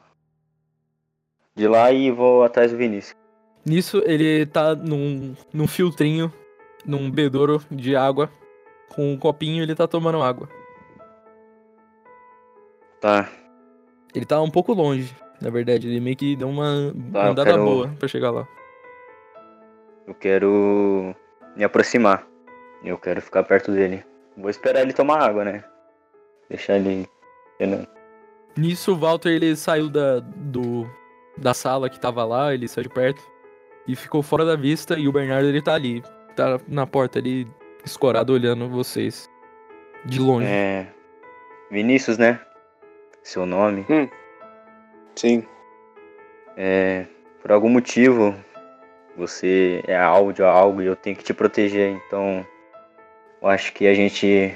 [1.55, 3.15] de lá e vou atrás do Vinícius.
[3.63, 6.33] Nisso, ele tá num, num filtrinho,
[6.83, 8.27] num bedouro de água.
[8.95, 10.49] Com um copinho, ele tá tomando água.
[12.99, 13.29] Tá.
[14.15, 15.87] Ele tá um pouco longe, na verdade.
[15.87, 18.47] Ele meio que deu uma Tá, andada quero- boa pra chegar lá.
[20.07, 21.13] Eu quero
[21.55, 22.25] me aproximar.
[22.83, 24.05] Eu quero ficar perto dele.
[24.37, 25.63] Vou esperar ele tomar água, né?
[26.49, 27.07] Deixar ele.
[28.55, 30.89] Nisso, o Walter ele saiu da, do,
[31.37, 33.21] da sala que tava lá, ele saiu de perto
[33.87, 34.97] e ficou fora da vista.
[34.97, 36.01] E o Bernardo ele tá ali,
[36.35, 37.47] tá na porta ali,
[37.83, 39.29] escorado olhando vocês
[40.05, 40.47] de longe.
[40.47, 40.87] É.
[41.69, 42.39] Vinícius, né?
[43.23, 43.85] Seu nome.
[45.15, 45.45] Sim.
[46.55, 47.05] É.
[47.41, 48.35] Por algum motivo,
[49.17, 51.99] você é alvo de algo e eu tenho que te proteger.
[52.05, 52.45] Então,
[53.41, 54.55] eu acho que a gente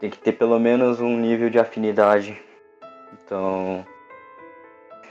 [0.00, 2.40] tem que ter pelo menos um nível de afinidade.
[3.12, 3.84] Então,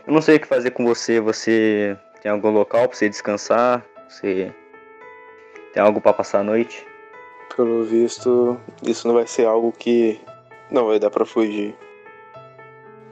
[0.08, 1.20] eu não sei o que fazer com você.
[1.20, 3.86] Você tem algum local pra você descansar?
[4.08, 4.54] Você
[5.74, 6.88] tem algo pra passar a noite?
[7.56, 10.20] Pelo visto, isso não vai ser algo que
[10.72, 11.76] não vai dar pra fugir.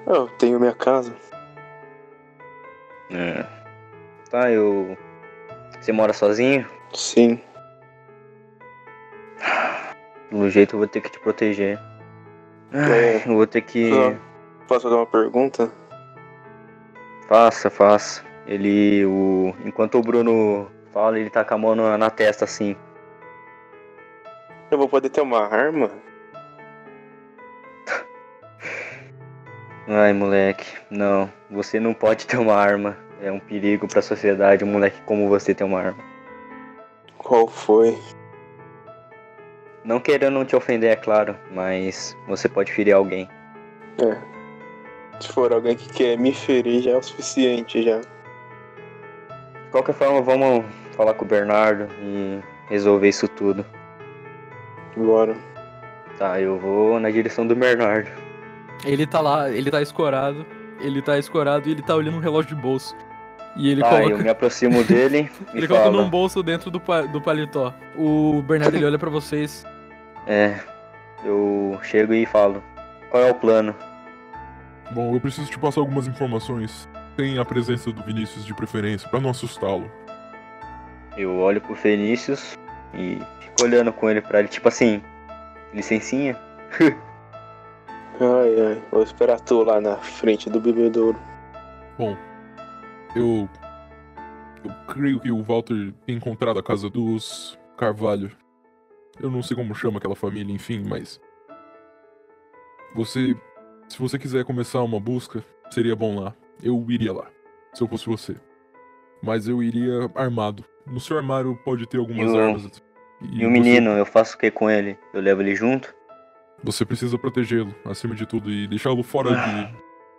[0.07, 1.13] Eu tenho minha casa.
[3.11, 3.58] É.
[4.29, 4.95] Tá, eu.
[5.79, 6.67] Você mora sozinho?
[6.93, 7.41] Sim.
[10.31, 11.79] Do jeito eu vou ter que te proteger.
[12.71, 13.27] É.
[13.27, 13.89] Eu vou ter que.
[14.67, 15.71] Posso fazer uma pergunta?
[17.27, 18.23] Faça, faça.
[18.45, 19.03] Ele.
[19.05, 19.55] O...
[19.65, 22.75] Enquanto o Bruno fala, ele tá com a mão na, na testa assim.
[24.69, 25.89] Eu vou poder ter uma arma?
[29.87, 30.67] Ai, moleque.
[30.91, 32.95] Não, você não pode ter uma arma.
[33.21, 36.03] É um perigo pra sociedade um moleque como você ter uma arma.
[37.17, 37.97] Qual foi?
[39.83, 43.29] Não querendo te ofender, é claro, mas você pode ferir alguém.
[44.01, 44.17] É.
[45.19, 47.99] Se for alguém que quer me ferir, já é o suficiente já.
[47.99, 53.65] De qualquer forma, vamos falar com o Bernardo e resolver isso tudo.
[54.95, 55.35] Bora.
[56.17, 58.09] Tá, eu vou na direção do Bernardo.
[58.85, 60.45] Ele tá lá, ele tá escorado,
[60.79, 62.95] ele tá escorado e ele tá olhando um relógio de bolso.
[63.59, 66.71] E ele tá, coloca, eu me aproximo dele e ele coloca falo, num bolso dentro
[66.71, 67.73] do, pa- do paletó.
[67.97, 69.65] O Bernardo ele olha pra vocês.
[70.25, 70.59] É,
[71.25, 72.63] eu chego e falo,
[73.11, 73.75] qual é o plano?
[74.91, 76.87] Bom, eu preciso te passar algumas informações.
[77.17, 79.91] Tem a presença do Vinícius de preferência, pra não assustá-lo.
[81.17, 82.57] Eu olho pro Vinícius
[82.93, 85.01] e fico olhando com ele pra ele, tipo assim,
[85.73, 86.37] licencinha?
[88.21, 88.81] Ai, ai.
[88.91, 91.17] Vou esperar tu lá na frente do bebedouro.
[91.97, 92.17] Bom,
[93.15, 93.49] eu.
[94.63, 98.29] Eu creio que o Walter tem encontrado a casa dos Carvalho.
[99.21, 101.19] Eu não sei como chama aquela família, enfim, mas.
[102.95, 103.35] Você.
[103.87, 106.33] Se você quiser começar uma busca, seria bom lá.
[106.61, 107.27] Eu iria lá,
[107.73, 108.35] se eu fosse você.
[109.23, 110.63] Mas eu iria armado.
[110.85, 112.83] No seu armário pode ter algumas E o- armas.
[113.21, 114.97] E o menino, eu faço o que com ele?
[115.13, 115.93] Eu levo ele junto?
[116.63, 119.31] Você precisa protegê-lo, acima de tudo, e deixá-lo fora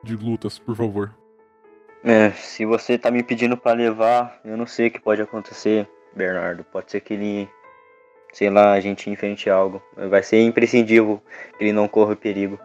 [0.03, 1.14] de, de lutas, por favor.
[2.02, 5.88] É, se você tá me pedindo pra levar, eu não sei o que pode acontecer,
[6.14, 6.64] Bernardo.
[6.64, 7.48] Pode ser que ele,
[8.32, 9.82] sei lá, a gente enfrente algo.
[10.08, 11.22] Vai ser imprescindível
[11.58, 12.58] que ele não corra perigo.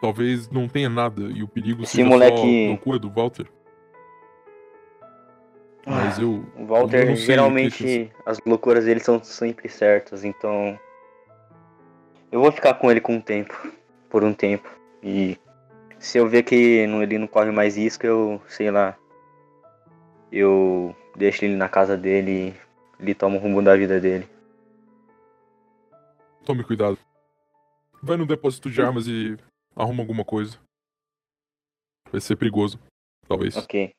[0.00, 3.46] Talvez não tenha nada e o perigo Esse seja moleque- só loucura do Walter.
[5.86, 6.44] Mas eu.
[6.56, 10.78] O Walter, eu geralmente, as loucuras dele são sempre certas, então.
[12.32, 13.54] Eu vou ficar com ele com um tempo.
[14.10, 14.68] Por um tempo.
[15.02, 15.38] E
[16.06, 18.96] se eu ver que não- ele não corre mais risco, eu, sei lá.
[20.30, 22.54] Eu deixo ele na casa dele
[23.00, 24.28] e ele toma o rumo da vida dele.
[26.44, 26.96] Tome cuidado.
[28.02, 29.36] Vai no depósito de armas e
[29.74, 30.58] arruma alguma coisa.
[32.12, 32.78] Vai ser perigoso.
[33.26, 33.56] Talvez.
[33.56, 33.92] Ok.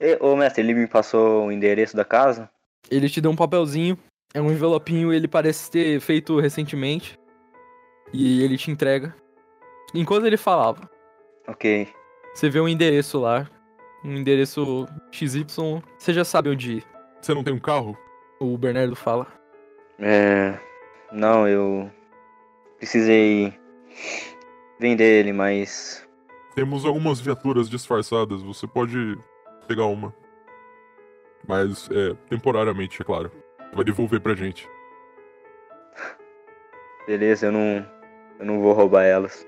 [0.00, 2.50] E, ô mestre, ele me passou o endereço da casa?
[2.90, 3.96] Ele te deu um papelzinho,
[4.34, 7.16] é um envelopinho, ele parece ter feito recentemente.
[8.12, 9.14] E ele te entrega.
[9.94, 10.90] Enquanto ele falava,
[11.46, 11.88] Ok.
[12.34, 13.48] você vê um endereço lá.
[14.04, 15.44] Um endereço XY,
[15.96, 16.84] você já sabe onde ir.
[17.20, 17.96] Você não tem um carro?
[18.40, 19.26] O Bernardo fala.
[19.98, 20.58] É.
[21.12, 21.88] Não, eu.
[22.78, 23.56] Precisei
[24.80, 26.04] vender ele, mas.
[26.56, 28.42] Temos algumas viaturas disfarçadas.
[28.42, 29.16] Você pode
[29.68, 30.12] pegar uma.
[31.46, 33.30] Mas, é, temporariamente, é claro.
[33.72, 34.68] Vai devolver pra gente.
[37.06, 37.86] Beleza, eu não.
[38.38, 39.46] Eu não vou roubar elas.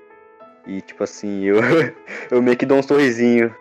[0.67, 1.57] E tipo assim, eu.
[2.31, 3.53] eu meio que dou um sorrisinho.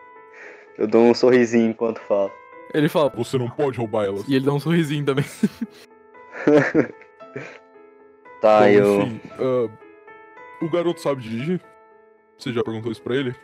[0.78, 2.32] Eu dou um sorrisinho enquanto falo.
[2.72, 4.26] Ele fala, Você não pode roubar elas.
[4.26, 5.24] e ele dá um sorrisinho também.
[8.40, 9.02] Tá, Bom, eu.
[9.02, 9.70] enfim, ah,
[10.60, 11.60] o garoto sabe dirigir?
[12.36, 13.34] Você já perguntou isso pra ele?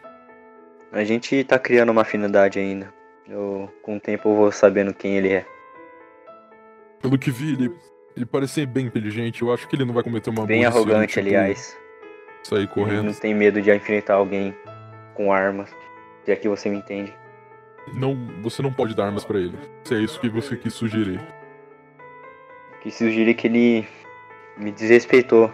[0.93, 2.93] A gente tá criando uma afinidade ainda.
[3.27, 5.47] Eu, com o tempo eu vou sabendo quem ele é.
[7.01, 7.75] Pelo que vi, ele,
[8.15, 9.41] ele parece ser bem inteligente.
[9.41, 11.79] Eu acho que ele não vai cometer uma Bem arrogante, tipo, aliás.
[12.43, 13.05] Sair correndo.
[13.05, 14.55] não tem medo de enfrentar alguém
[15.15, 15.71] com armas.
[16.25, 17.13] Se aqui você me entende.
[17.95, 19.59] Não, você não pode dar armas pra ele.
[19.85, 21.21] Se é isso que você quis sugerir.
[22.83, 23.89] Que sugerir que ele
[24.57, 25.53] me desrespeitou.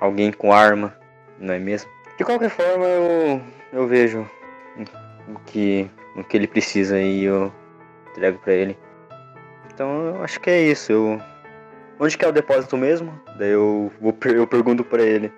[0.00, 0.96] Alguém com arma,
[1.38, 1.90] não é mesmo?
[2.16, 4.26] De qualquer forma, eu, eu vejo
[5.28, 7.52] o que, o que ele precisa e eu
[8.10, 8.78] entrego pra ele.
[9.72, 10.92] Então eu acho que é isso.
[10.92, 11.20] Eu,
[11.98, 13.18] onde que é o depósito mesmo?
[13.38, 15.30] Daí eu, vou, eu pergunto pra ele.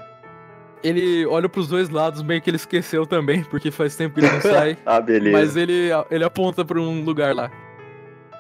[0.83, 4.33] Ele olha pros dois lados, meio que ele esqueceu também, porque faz tempo que ele
[4.33, 4.77] não sai.
[4.85, 5.37] Ah, beleza.
[5.39, 7.51] Mas ele, ele aponta pra um lugar lá.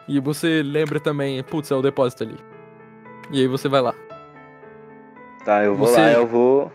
[0.08, 2.36] E você lembra também, putz, é o depósito ali.
[3.30, 3.94] E aí você vai lá.
[5.44, 6.72] Tá, eu vou Você- lá, eu vou.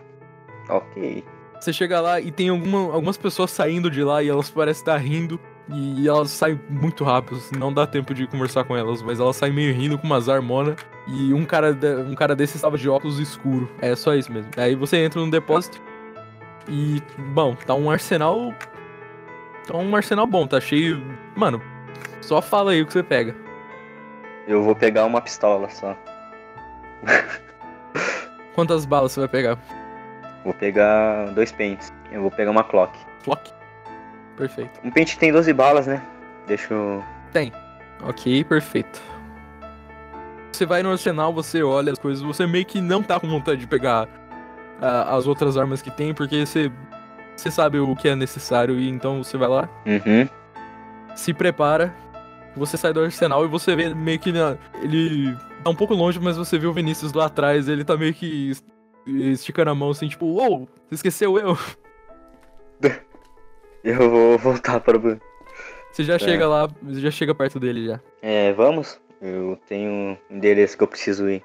[0.68, 1.24] Ok.
[1.60, 4.96] Você chega lá e tem alguma- algumas pessoas saindo de lá e elas parecem estar
[4.96, 5.38] rindo.
[5.70, 9.52] E elas saem muito rápido, não dá tempo de conversar com elas, mas elas saem
[9.52, 10.76] meio rindo com umas harmonas.
[11.06, 13.70] E um cara, de- um cara desse estava de óculos escuro.
[13.80, 14.50] É só isso mesmo.
[14.56, 15.80] Aí você entra no depósito.
[16.68, 17.02] E,
[17.34, 18.54] bom, tá um arsenal.
[19.66, 21.02] Tá um arsenal bom, tá cheio.
[21.36, 21.60] Mano,
[22.22, 23.34] só fala aí o que você pega.
[24.46, 25.94] Eu vou pegar uma pistola só.
[28.54, 29.58] Quantas balas você vai pegar?
[30.44, 31.92] Vou pegar dois pentes.
[32.10, 32.98] Eu vou pegar uma clock.
[33.22, 33.52] Flock?
[34.38, 34.80] Perfeito.
[34.84, 36.02] Um pente tem 12 balas, né?
[36.46, 37.04] Deixa eu.
[38.04, 39.02] Ok, perfeito.
[40.52, 43.60] Você vai no arsenal, você olha as coisas, você meio que não tá com vontade
[43.60, 44.08] de pegar
[44.80, 46.70] ah, as outras armas que tem, porque você,
[47.36, 50.28] você sabe o que é necessário e então você vai lá, Uhum.
[51.16, 51.92] se prepara,
[52.56, 56.18] você sai do arsenal e você vê meio que na- ele tá um pouco longe,
[56.20, 58.64] mas você vê o Vinícius lá atrás, ele tá meio que es-
[59.06, 61.58] esticando a mão assim, tipo, uou, você esqueceu eu.
[63.84, 65.20] Eu vou voltar para o.
[65.92, 68.00] Você já chega lá, você já chega perto dele já.
[68.22, 69.00] É, vamos?
[69.20, 71.42] Eu tenho um endereço que eu preciso ir.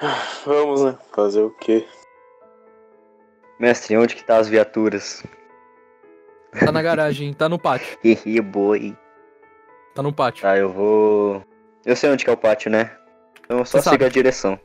[0.44, 0.98] Vamos, né?
[1.12, 1.86] Fazer o quê?
[3.58, 5.24] Mestre, onde que tá as viaturas?
[6.58, 8.96] Tá na garagem, tá no pátio, Hehe, boy.
[9.94, 10.42] tá no pátio.
[10.42, 11.44] Tá, eu vou.
[11.84, 12.90] Eu sei onde que é o pátio, né?
[13.44, 14.58] Então eu só sigo a direção.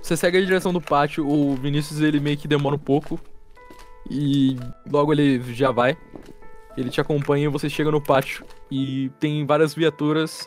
[0.00, 3.20] Você segue a direção do pátio, o Vinícius ele meio que demora um pouco.
[4.12, 4.56] E
[4.90, 5.96] logo ele já vai.
[6.76, 8.44] Ele te acompanha e você chega no pátio.
[8.70, 10.46] E tem várias viaturas.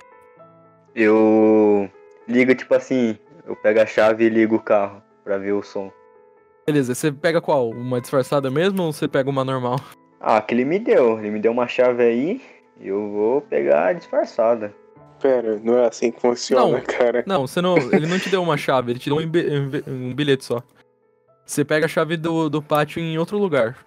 [0.93, 1.89] Eu
[2.27, 5.91] ligo tipo assim, eu pego a chave e ligo o carro pra ver o som.
[6.65, 7.69] Beleza, você pega qual?
[7.71, 9.79] Uma disfarçada mesmo ou você pega uma normal?
[10.19, 11.19] Ah, que ele me deu.
[11.19, 12.41] Ele me deu uma chave aí.
[12.79, 14.73] Eu vou pegar a disfarçada.
[15.21, 16.81] Pera, não é assim que funciona, Não.
[16.81, 17.23] cara.
[17.25, 17.77] Não, você não.
[17.77, 19.31] Ele não te deu uma chave, ele te deu um,
[19.87, 20.61] um bilhete só.
[21.45, 23.77] Você pega a chave do, do pátio em outro lugar.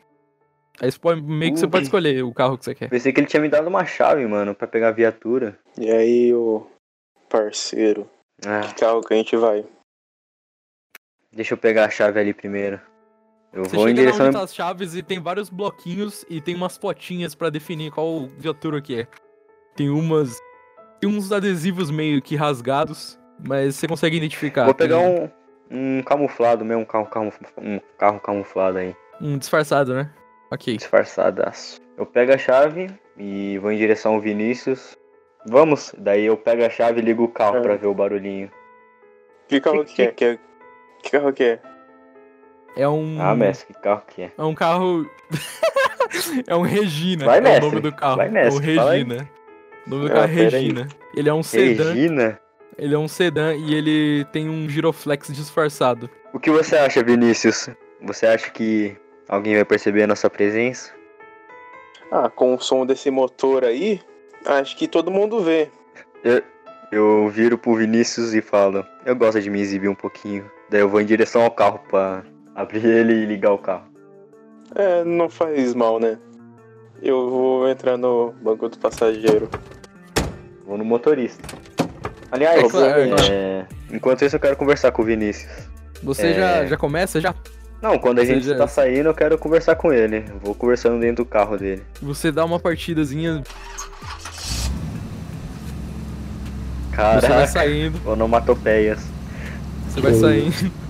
[0.80, 2.88] Aí você pode, meio que você pode escolher o carro que você quer.
[2.88, 5.58] Pensei que ele tinha me dado uma chave, mano, pra pegar a viatura.
[5.76, 6.66] E aí, o
[7.28, 8.08] parceiro,
[8.46, 9.64] Ah, que carro que a gente vai?
[11.32, 12.80] deixa eu pegar a chave ali primeiro.
[13.52, 14.26] Eu Você vou em chega lá direção.
[14.26, 18.26] onde tá as chaves e tem vários bloquinhos e tem umas potinhas pra definir qual
[18.38, 19.06] viatura que é.
[19.74, 20.38] Tem umas.
[21.00, 24.64] Tem uns adesivos meio que rasgados, mas você consegue identificar.
[24.64, 25.30] Vou pegar Tem um,
[25.70, 28.94] um camuflado mesmo, um carro, camuf- um carro camuflado aí.
[29.20, 30.10] um disfarçado, né?
[30.50, 30.76] Ok.
[30.76, 31.80] Disfarçadaço.
[31.96, 34.96] Eu pego a chave e vou em direção ao Vinícius.
[35.46, 35.94] Vamos?
[35.98, 37.60] Daí eu pego a chave e ligo o carro É.
[37.60, 38.50] pra ver o barulhinho.
[39.46, 40.06] Que carro que é?
[40.12, 40.38] Que, é-
[41.02, 41.60] que carro que é?
[42.76, 43.20] É um.
[43.20, 44.32] Ah, mestre, que carro que é?
[44.38, 45.08] É um carro.
[46.46, 47.24] é um Regina.
[47.24, 48.16] Vai, é o nome do carro.
[48.16, 49.02] Vai, mestre, o fala aí.
[49.02, 49.28] Regina.
[49.86, 50.62] O nome do Ah, carro é pera aí.
[50.68, 50.88] Regina.
[51.16, 51.92] Ele é um sedã.
[51.92, 52.40] Regina?
[52.78, 56.08] Ele é um sedã e ele tem um giroflex disfarçado.
[56.32, 57.68] O que você acha, Vinícius?
[58.02, 58.96] Você acha que
[59.28, 60.92] alguém vai perceber a nossa presença?
[62.12, 64.00] Ah, com o som desse motor aí,
[64.46, 65.68] acho que todo mundo vê.
[66.92, 70.50] Eu viro pro Vinícius e falo, eu gosto de me exibir um pouquinho.
[70.70, 72.24] Daí eu vou em direção ao carro pra
[72.54, 73.88] abrir ele e ligar o carro.
[74.74, 76.18] É, não faz mal, né?
[77.02, 79.48] Eu vou entrar no banco do passageiro.
[80.64, 81.42] Vou no motorista.
[82.30, 83.00] Aliás, É claro.
[83.30, 85.50] é, enquanto isso eu quero conversar com o Vinícius.
[86.02, 86.34] Você É.
[86.34, 87.20] já, já começa?
[87.20, 87.34] Já?
[87.80, 90.24] Não, quando a Você gente já- tá saindo eu quero conversar com ele.
[90.42, 91.82] Vou conversando dentro do carro dele.
[92.02, 93.42] Você dá uma partidazinha.
[97.20, 99.00] Você vai saindo, onomatopeias.
[99.88, 100.72] você vai saindo.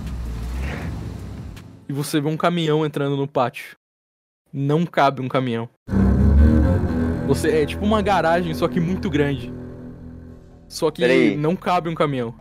[1.87, 3.75] E você vê um caminhão entrando no pátio.
[4.53, 5.67] Não cabe um caminhão.
[7.25, 9.51] Você é tipo uma garagem, só que muito grande.
[10.69, 11.35] Só que Peraí.
[11.35, 12.33] não cabe um caminhão.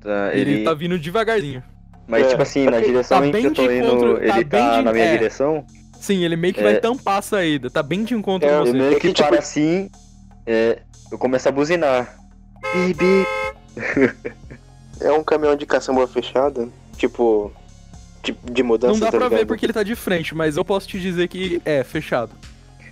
[0.00, 1.62] Tá, Ele, ele, tá vindo devagarinho.
[2.08, 4.16] Mas É, tipo assim, na tá direção bem em que eu tô de indo, encontro-
[4.18, 5.12] tá ele tá de- na minha é.
[5.16, 5.64] direção.
[6.00, 6.62] Sim, ele meio que É.
[6.62, 7.68] vai tampar a saída.
[7.70, 8.72] Tá bem de encontro É, com Eu você.
[8.72, 9.90] meio que que, tipo- para assim,
[10.46, 10.78] é,
[11.12, 12.16] eu começo a buzinar.
[12.72, 13.26] Bibi.
[14.98, 16.68] É um caminhão de caçamba fechada?
[16.96, 17.52] Tipo.
[18.22, 20.64] Tipo, de mudança, Não dá tá pra ver porque ele tá de frente, mas eu
[20.64, 22.32] posso te dizer que é fechado.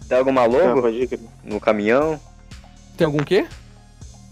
[0.09, 1.19] Tem alguma Ah, logo crer.
[1.43, 2.21] no caminhão?
[2.97, 3.47] Tem algum quê?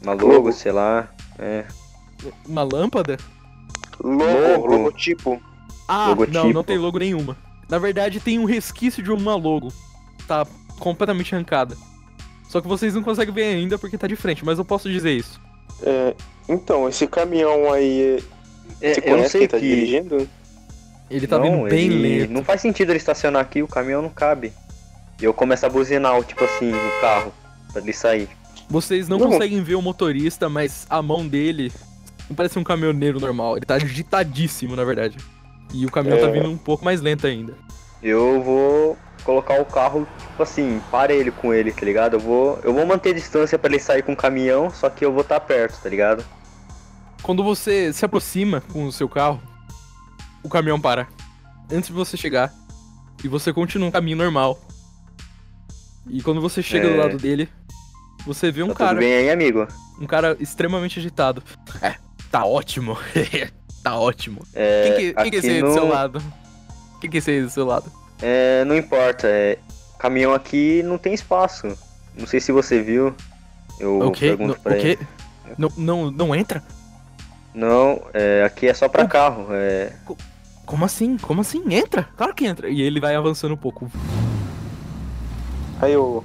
[0.03, 0.53] Uma logo, Logo.
[0.53, 1.09] sei lá.
[1.38, 1.64] É.
[2.46, 3.16] Uma lâmpada?
[4.03, 4.66] Logo, Logo.
[4.66, 5.42] logotipo.
[5.88, 6.38] Ah, Logotipo.
[6.38, 7.36] não, não tem logo nenhuma.
[7.68, 9.72] Na verdade, tem um resquício de uma logo.
[10.26, 10.46] Tá
[10.78, 11.76] completamente arrancada.
[12.48, 15.12] Só que vocês não conseguem ver ainda porque tá de frente, mas eu posso dizer
[15.12, 15.40] isso.
[15.82, 16.14] É,
[16.48, 18.22] então, esse caminhão aí.
[18.80, 19.66] É, Você eu não conhece sei quem tá que.
[19.74, 20.28] dirigindo?
[21.11, 22.32] Ele tá não, vindo bem ele- lento.
[22.32, 24.53] Não faz sentido ele estacionar aqui, o caminhão não cabe.
[25.20, 27.32] E eu começo a buzinar, tipo assim, no carro,
[27.72, 28.28] pra ele sair.
[28.68, 29.28] Vocês não, Não.
[29.30, 31.70] conseguem ver o motorista, mas a mão dele
[32.28, 33.56] não parece um caminhoneiro normal.
[33.56, 35.16] Ele tá agitadíssimo, na verdade.
[35.74, 36.30] E o caminhão tá É.
[36.32, 37.54] vindo um pouco mais lento ainda.
[38.02, 42.14] Eu vou colocar o carro, tipo assim, parelho com ele, tá ligado?
[42.14, 45.12] Eu vou, eu vou manter distância pra ele sair com o caminhão, só que eu
[45.12, 46.24] vou estar perto, tá ligado?
[47.22, 49.40] Quando você se aproxima com o seu carro,
[50.42, 51.06] o caminhão para.
[51.70, 52.52] Antes de você chegar.
[53.22, 54.58] E você continua um caminho normal.
[56.08, 56.98] E quando você chega do É.
[56.98, 57.48] lado dele,
[58.27, 58.91] você vê um tá cara.
[58.91, 59.66] tudo bem aí, amigo?
[60.01, 61.43] Um cara extremamente agitado.
[61.81, 61.95] É,
[62.31, 62.97] tá ótimo.
[63.83, 64.43] tá ótimo.
[64.55, 66.23] É, Quem que, quem que é esse do seu lado?
[67.01, 67.91] Quem que é esse aí do seu lado?
[68.20, 69.59] É, não importa, é,
[69.99, 71.66] caminhão aqui não tem espaço.
[72.16, 73.14] Não sei se você viu.
[73.81, 74.29] Eu O quê?
[74.29, 74.97] pergunto pra o ele.
[74.97, 75.07] quê?
[75.59, 76.62] Não, não, não entra?
[77.55, 79.47] Não, é, aqui é só pra O- carro.
[79.51, 79.93] É,
[80.64, 81.16] Como assim?
[81.18, 81.62] Como assim?
[81.75, 82.09] Entra?
[82.16, 82.68] Claro que entra.
[82.70, 83.91] E ele vai avançando um pouco.
[85.81, 86.23] Aí, ô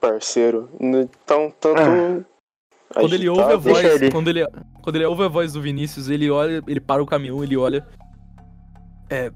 [0.00, 0.68] parceiro.
[0.80, 1.80] n- Tão tanto.
[1.80, 2.24] Ah.
[2.94, 4.10] Quando ele ouve a voz, ele.
[4.10, 4.46] quando ele,
[4.82, 7.86] quando ele ouve a voz do Vinícius, ele olha, ele para o caminhão, ele olha.
[9.10, 9.30] É.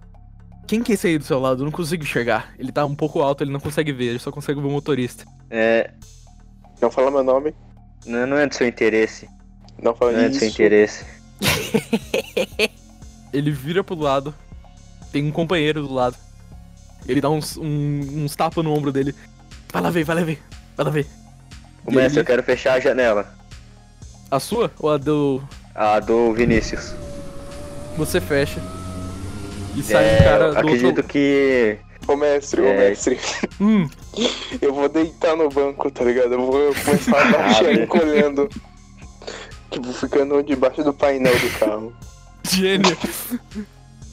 [0.67, 1.61] Quem que é esse aí do seu lado?
[1.61, 2.55] Eu não consigo enxergar.
[2.59, 5.25] Ele tá um pouco alto, ele não consegue ver, ele só consegue ver o motorista.
[5.51, 5.91] é,
[6.81, 7.55] Não fala meu nome.
[8.07, 9.29] não, não é do seu interesse.
[9.83, 10.57] Não fala Não é do seu isso.
[10.57, 11.05] interesse.
[13.33, 14.35] Ele vira pro lado.
[15.11, 16.17] Tem um companheiro do lado.
[17.07, 19.15] Ele dá uns, um- uns tapas no ombro dele.
[19.73, 20.43] Vai lá ver, vai lá ver.
[20.77, 21.07] Vai lá ver.
[21.85, 23.35] Começa, ele- eu quero fechar a janela.
[24.31, 25.43] A sua ou a do.
[25.75, 26.95] A do Vinícius.
[27.97, 28.61] Você fecha.
[29.75, 31.05] E sai É, um cara eu do acredito outro.
[31.05, 31.79] que.
[32.07, 32.77] Ô mestre, ô É.
[32.91, 33.19] mestre.
[33.61, 33.89] Hum,
[34.61, 36.33] Eu vou deitar no banco, tá ligado?
[36.35, 38.49] Eu vou começar a baixar encolhendo.
[39.71, 41.93] Tipo, ficando debaixo do painel do carro.
[42.51, 42.97] gênio.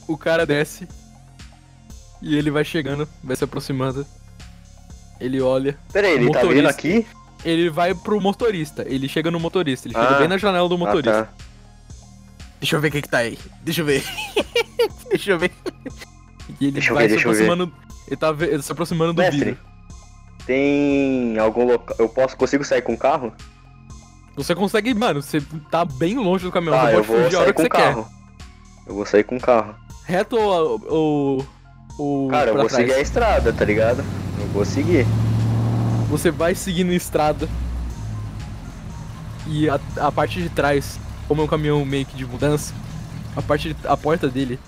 [0.08, 0.88] o cara desce.
[2.22, 4.06] E ele vai chegando, vai se aproximando.
[5.20, 5.76] Ele olha.
[5.92, 7.06] Peraí, ele tá vindo aqui?
[7.44, 8.84] Ele vai pro motorista.
[8.88, 9.86] Ele chega no motorista.
[9.88, 10.18] Ele chega Ah.
[10.18, 11.20] bem na janela do motorista.
[11.20, 11.32] Ah, tá.
[12.60, 13.38] Deixa eu ver o que que tá aí.
[13.62, 14.04] Deixa eu ver.
[15.08, 15.50] deixa eu ver.
[16.60, 17.72] E ele Deixa vai ver, se aproximando.
[18.06, 19.60] Ele tá ve- se aproximando do Mestre, vidro.
[20.46, 21.96] tem algum local.
[21.98, 23.32] Eu posso, consigo sair com o carro?
[24.36, 25.40] Você consegue, mano, você
[25.70, 26.74] tá bem longe do caminhão.
[26.78, 27.94] Ah, você eu vou fugir a hora sair que com o você quer.
[27.94, 28.08] carro.
[28.86, 29.74] Eu vou sair com o carro.
[30.04, 30.82] Reto ou.
[30.88, 31.46] ou,
[32.00, 32.82] ou Cara, eu vou trás?
[32.82, 34.04] seguir a estrada, tá ligado?
[34.38, 35.06] Eu vou seguir.
[36.08, 37.48] Você vai seguindo a estrada.
[39.46, 42.72] E a, a parte de trás, como é um caminhão meio que de mudança,
[43.36, 44.58] a parte de- a porta dele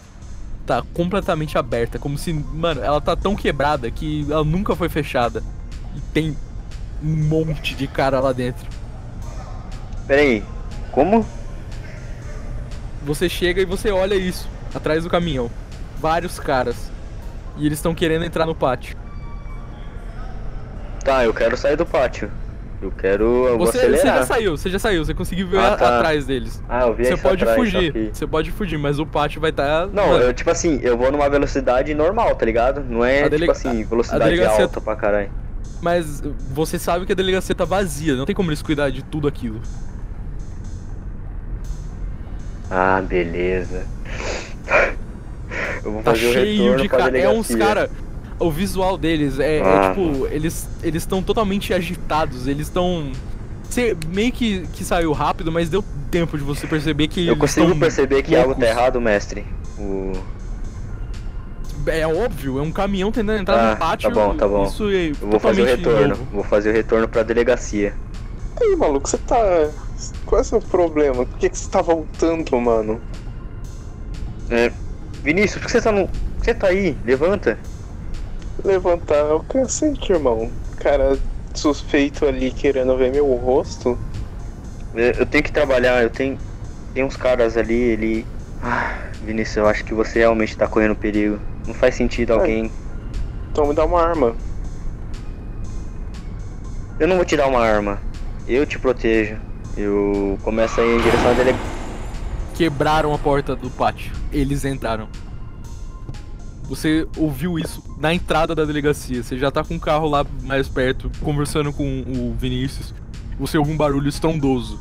[0.66, 5.42] tá completamente aberta, como se, mano, ela tá tão quebrada que ela nunca foi fechada.
[5.96, 6.36] E tem
[7.02, 8.66] um monte de cara lá dentro.
[10.06, 10.42] Peraí,
[10.90, 11.26] como?
[13.04, 15.50] Você chega e você olha isso atrás do caminhão.
[16.00, 16.76] Vários caras.
[17.56, 18.96] E eles estão querendo entrar no pátio.
[21.04, 22.30] Tá, eu quero sair do pátio.
[22.80, 23.46] Eu quero.
[23.46, 25.98] Eu Você, você já saiu, você já saiu, você conseguiu ver Ah, tá.
[25.98, 26.60] atrás deles.
[26.68, 29.86] Ah, eu vi Você pode atrás, fugir, você pode fugir, mas o pátio vai estar.
[29.86, 32.82] Não, eu, tipo assim, eu vou numa velocidade normal, tá ligado?
[32.82, 35.30] Não é A delega- tipo assim, velocidade delegacia- alta pra caralho.
[35.80, 36.20] Mas
[36.52, 39.60] você sabe que a delegacia tá vazia, não tem como eles cuidar de tudo aquilo.
[42.70, 43.86] Ah, beleza.
[45.84, 47.18] Eu vou Tá fazer o cheio retorno de cara.
[47.18, 47.90] É uns cara.
[48.38, 49.94] O visual deles é, é Ah.
[49.94, 53.10] tipo, eles eles estão totalmente agitados, eles estão.
[53.68, 57.26] Você meio que, que saiu rápido, mas deu tempo de você perceber que.
[57.26, 58.64] Eu consigo perceber que algo loucos.
[58.64, 59.44] tá errado, mestre.
[59.78, 60.12] O...
[61.86, 64.08] É óbvio, é um caminhão tentando entrar Ah, no pátio.
[64.08, 64.64] tá bom, tá bom.
[64.64, 66.08] Isso é Eu vou fazer o retorno.
[66.08, 66.26] novo.
[66.32, 67.94] Vou fazer o retorno pra delegacia.
[68.60, 69.36] Aí, maluco, você tá.
[70.26, 71.24] Qual é o seu problema?
[71.26, 73.00] Por que, que você tá voltando, mano?
[74.50, 74.70] É,
[75.22, 76.08] Vinícius, por que você tá no.
[76.08, 76.96] Por que você tá aí?
[77.04, 77.58] Levanta.
[78.64, 80.50] Levantar é o cacete, irmão.
[80.78, 81.18] Cara
[81.54, 83.98] suspeito ali querendo ver meu rosto.
[84.94, 86.38] É, Eu tenho que trabalhar, eu tenho.
[86.92, 88.26] Tem uns caras ali, ele.
[88.62, 91.38] Ah, Vinícius, eu acho que você realmente tá correndo perigo.
[91.66, 92.70] Não faz sentido alguém.
[93.50, 94.34] Então me dá uma arma.
[96.98, 97.98] Eu não vou te dar uma arma.
[98.46, 99.36] Eu te protejo.
[99.76, 101.56] Eu começo a ir em direção à dele.
[102.54, 104.12] Quebraram a porta do pátio.
[104.32, 105.08] Eles entraram.
[106.64, 109.22] Você ouviu isso na entrada da delegacia.
[109.22, 112.94] Você já tá com o carro lá mais perto, conversando com o Vinícius.
[113.38, 114.80] Você ouve um barulho estrondoso.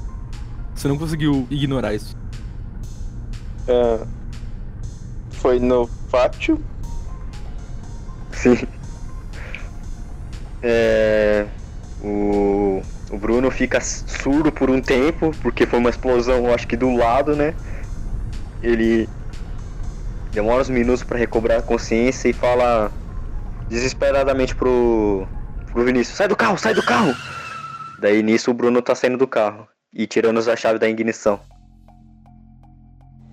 [0.74, 2.16] Você não conseguiu ignorar isso.
[3.68, 4.06] Ah,
[5.32, 6.64] foi no pátio?
[8.32, 8.58] Sim.
[10.64, 11.46] É.
[12.04, 12.82] O.
[13.12, 17.36] O Bruno fica surdo por um tempo, porque foi uma explosão, acho que do lado,
[17.36, 17.54] né?
[18.64, 19.10] Ele
[20.32, 22.92] demora uns minutos pra recobrar a consciência e fala
[23.70, 25.28] desesperadamente pro,
[25.72, 27.14] pro Vinícius: Sai do carro, sai do carro!
[28.00, 31.40] Daí nisso o Bruno tá saindo do carro e tirando a chave da ignição.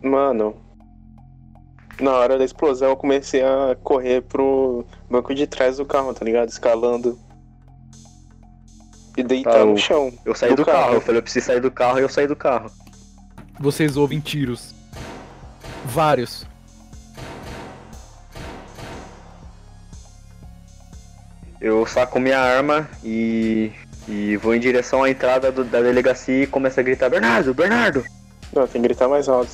[0.03, 0.55] Mano.
[2.01, 6.25] Na hora da explosão eu comecei a correr pro banco de trás do carro, tá
[6.25, 6.49] ligado?
[6.49, 7.19] Escalando.
[9.17, 10.13] E deitar Ah, no chão.
[10.25, 10.95] Eu saí do, carro.
[10.95, 12.71] eu falei: Eu preciso sair do carro e eu saí do carro.
[13.59, 14.73] Vocês ouvem tiros.
[15.87, 16.47] Vários.
[21.61, 23.73] Eu saco minha arma e.
[24.07, 28.05] E vou em direção à entrada do- da delegacia e começo a gritar: Bernardo, Bernardo!
[28.55, 29.51] Não, tem que gritar mais alto.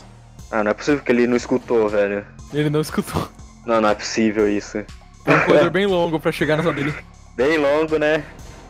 [0.50, 2.24] Ah, não é possível que ele não escutou, velho.
[2.52, 3.28] Ele não escutou.
[3.66, 4.84] Não, não é possível isso.
[5.24, 6.94] Tem um corredor bem longo pra chegar nessa dele.
[7.34, 8.22] Bem longo, né?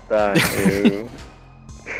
[0.09, 1.07] Tá, eu,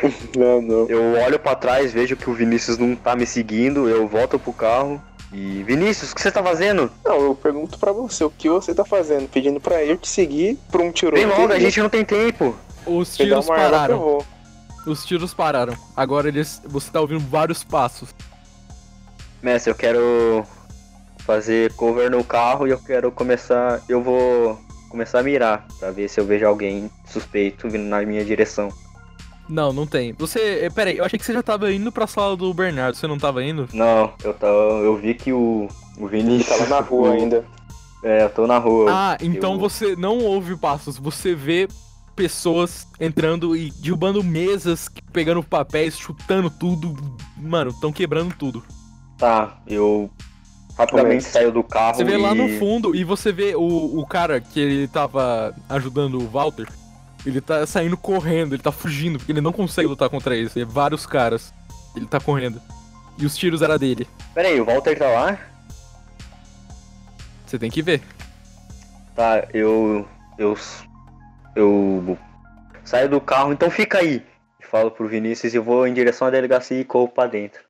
[0.35, 0.87] Não, não.
[0.89, 4.51] eu olho pra trás, vejo que o Vinícius não tá me seguindo, eu volto pro
[4.51, 4.99] carro.
[5.35, 5.63] E.
[5.63, 6.89] Vinícius, o que você tá fazendo?
[7.03, 9.27] Não, eu pergunto pra você, o que você tá fazendo?
[9.27, 11.27] Pedindo pra eu te seguir pra um tiroteio?
[11.27, 12.55] Bem longo, a gente não tem tempo.
[12.85, 14.23] Os tiros pararam.
[14.87, 15.75] Os tiros pararam.
[15.93, 16.61] Agora eles.
[16.65, 18.15] Você tá ouvindo vários passos.
[19.41, 20.45] Mestre, eu quero
[21.17, 23.81] fazer cover no carro e eu quero começar.
[23.89, 24.57] Eu vou
[24.89, 28.69] começar a mirar pra ver se eu vejo alguém suspeito vindo na minha direção.
[29.47, 30.13] Não, não tem.
[30.13, 30.61] Você.
[30.63, 32.95] eh, Pera aí, eu achei que você já tava indo pra sala do Bernardo.
[32.97, 33.67] Você não tava indo?
[33.73, 35.67] Não, eu, tô, eu vi que o,
[35.99, 36.59] o Vinícius.
[36.61, 37.45] lá na rua ainda.
[38.03, 38.87] É, eu tô na rua.
[38.91, 40.97] Ah, então eu- você não ouve passos.
[40.97, 41.67] Você vê
[42.15, 46.95] pessoas entrando e derrubando mesas, pegando papéis, chutando tudo.
[47.37, 48.63] Mano, estão quebrando tudo.
[49.17, 50.09] Tá, eu
[50.77, 51.95] rapidamente saio do carro.
[51.97, 55.53] Você vê lá no e- fundo e você vê o, o cara que ele tava
[55.69, 56.67] ajudando o Walter.
[57.25, 60.55] Ele tá saindo correndo, ele tá fugindo, porque ele não consegue lutar contra eles.
[60.55, 61.53] É vários caras.
[61.95, 62.61] Ele tá correndo.
[63.17, 64.07] E os tiros era dele.
[64.33, 65.39] Pera aí, o Walter tá lá?
[67.45, 68.01] Você tem que ver.
[69.15, 70.07] Tá, eu.
[70.37, 70.57] Eu.
[71.55, 72.17] Eu.
[72.83, 74.23] Saio do carro, então fica aí.
[74.69, 77.61] Falo pro Vinícius e eu vou em direção à delegacia e corro pra dentro.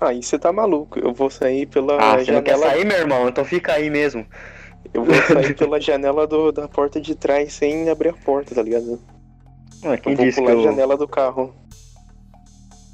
[0.00, 0.98] Aí você tá maluco.
[0.98, 2.72] Eu vou sair pela Ah, você não quer janela.
[2.72, 3.28] sair, meu irmão?
[3.28, 4.26] Então fica aí mesmo.
[4.92, 8.62] Eu vou sair pela janela do- da porta de trás sem abrir a porta, tá
[8.62, 9.00] ligado?
[9.82, 10.62] Ah, quem eu vou disse que pular a eu.
[10.64, 11.54] janela do carro.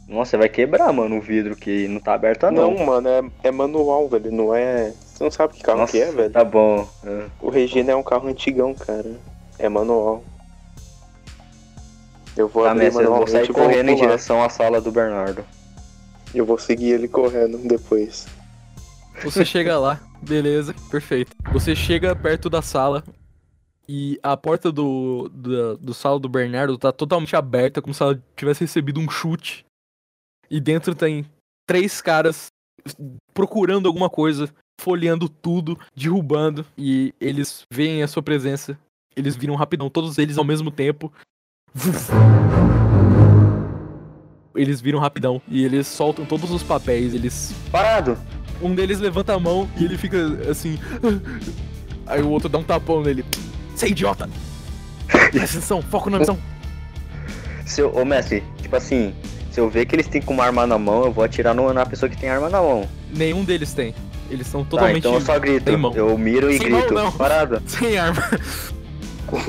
[0.09, 2.73] Nossa, você vai quebrar, mano, o vidro que não tá aberto ah, não.
[2.75, 4.33] Não, mano, é, é manual, velho.
[4.33, 4.93] Não é.
[5.05, 6.33] Você não sabe que carro Nossa, que é, velho?
[6.33, 6.89] Tá bom.
[7.05, 7.27] é.
[7.41, 9.13] O Regina é um carro antigão, cara.
[9.59, 10.25] É manual.
[12.37, 14.07] Eu vou Tá, abrir mestre, eu vou manualmente sair e vou correndo em pular.
[14.09, 15.45] direção à sala do Bernardo.
[16.35, 18.27] Eu vou seguir ele correndo depois.
[19.23, 21.37] Você chega lá, beleza, perfeito.
[21.53, 23.05] Você chega perto da sala
[23.89, 28.23] e a porta do, do, do sala do Bernardo tá totalmente aberta, como se ela
[28.37, 29.65] tivesse recebido um chute.
[30.49, 31.27] E dentro tem
[31.67, 32.47] três caras
[33.35, 34.49] procurando alguma coisa,
[34.81, 36.65] folheando tudo, derrubando.
[36.79, 38.79] E eles veem a sua presença.
[39.17, 41.13] Eles viram rapidão, todos eles ao mesmo tempo.
[44.55, 48.19] Eles viram rapidão e eles soltam todos os papéis, eles Parado!
[48.63, 50.17] Um deles levanta a mão e ele fica
[50.51, 50.79] assim.
[52.07, 53.25] Aí o outro dá um tapão nele.
[53.75, 54.29] Você é idiota!
[55.07, 56.39] Presta atenção, foco na missão.
[57.67, 59.15] Se eu, ô mestre, tipo assim,
[59.51, 61.73] se eu ver que eles têm com uma arma na mão, eu vou atirar no-
[61.73, 62.89] na pessoa que tem arma na mão.
[63.15, 63.95] Nenhum deles tem.
[64.29, 65.77] Eles são Tá, totalmente então eu só grito.
[65.79, 65.93] mão.
[65.95, 66.95] Eu miro e Sem mão, grito.
[66.95, 67.13] não.
[67.13, 67.63] Parado.
[67.67, 68.23] sem arma.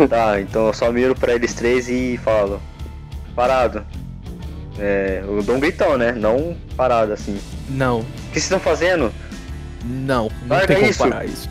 [0.10, 2.62] Tá, então eu só miro pra eles três e falo.
[3.36, 3.84] Parado.
[4.84, 6.12] É, eu dou um gritão, né?
[6.12, 7.40] Não parado assim.
[7.70, 9.14] O Não, que vocês estão fazendo?
[9.86, 11.00] não, não Larga tem como isso.
[11.00, 11.50] parar isso.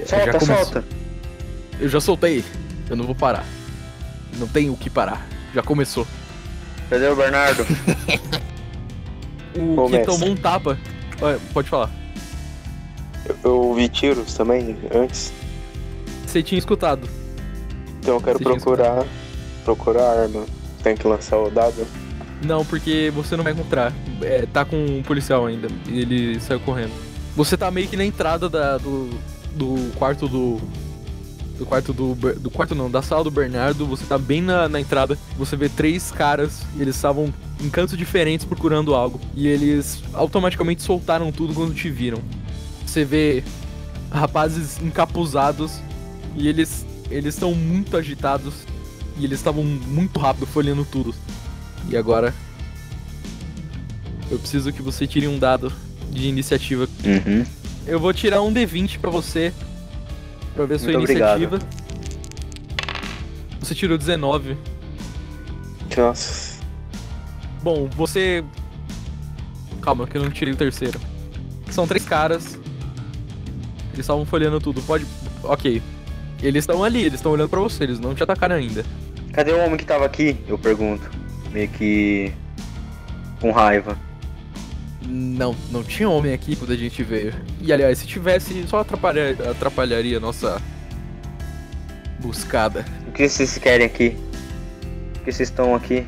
[0.00, 0.56] Já Solta, começou.
[0.64, 0.84] solta.
[1.78, 2.44] Eu já soltei.
[2.88, 3.44] Eu não vou parar.
[4.38, 5.26] Não tem o que parar.
[5.54, 6.06] Já começou.
[6.88, 7.66] Cadê o Bernardo?
[9.56, 10.78] O Ô, que tomou um tapa.
[11.52, 11.90] Pode falar.
[13.26, 15.32] Eu, eu ouvi tiros também antes.
[16.26, 17.06] Você tinha escutado.
[18.00, 19.04] Então eu quero Você procurar.
[19.64, 20.46] Procurar arma.
[20.82, 21.86] Tem que lançar o dado.
[22.42, 23.92] Não, porque você não vai encontrar.
[24.22, 25.68] É, tá com um policial ainda.
[25.88, 26.92] E ele saiu correndo.
[27.36, 29.10] Você tá meio que na entrada da, do,
[29.54, 30.58] do quarto do.
[31.58, 32.14] Do quarto do.
[32.14, 33.86] Do quarto não, da sala do Bernardo.
[33.86, 35.18] Você tá bem na, na entrada.
[35.36, 36.62] Você vê três caras.
[36.78, 39.20] Eles estavam em cantos diferentes procurando algo.
[39.34, 42.22] E eles automaticamente soltaram tudo quando te viram.
[42.86, 43.44] Você vê
[44.10, 45.78] rapazes encapuzados.
[46.34, 46.86] E eles.
[47.10, 48.54] Eles estão muito agitados.
[49.20, 51.14] E eles estavam muito rápido folheando tudo.
[51.90, 52.34] E agora.
[54.30, 55.70] Eu preciso que você tire um dado
[56.10, 56.88] de iniciativa.
[57.04, 57.44] Uhum.
[57.86, 59.52] Eu vou tirar um D20 pra você.
[60.54, 61.42] Pra ver sua Muito obrigado.
[61.42, 61.68] iniciativa.
[63.60, 64.56] Você tirou 19.
[65.94, 66.58] Nossa.
[67.62, 68.42] Bom, você.
[69.82, 70.98] Calma, que eu não tirei o terceiro.
[71.70, 72.58] São três caras.
[73.92, 74.80] Eles estavam folheando tudo.
[74.80, 75.04] Pode.
[75.42, 75.82] Ok.
[76.42, 78.82] Eles estão ali, eles estão olhando pra você, eles não te atacaram ainda.
[79.32, 80.36] Cadê o homem que tava aqui?
[80.48, 81.10] Eu pergunto.
[81.52, 82.32] Meio que.
[83.40, 83.96] com raiva.
[85.06, 87.34] Não, não tinha homem aqui quando a gente veio.
[87.60, 90.60] E aliás, se tivesse, só atrapalhar, atrapalharia a nossa
[92.20, 92.84] buscada.
[93.08, 94.16] O que vocês querem aqui?
[95.14, 96.06] Por que vocês estão aqui?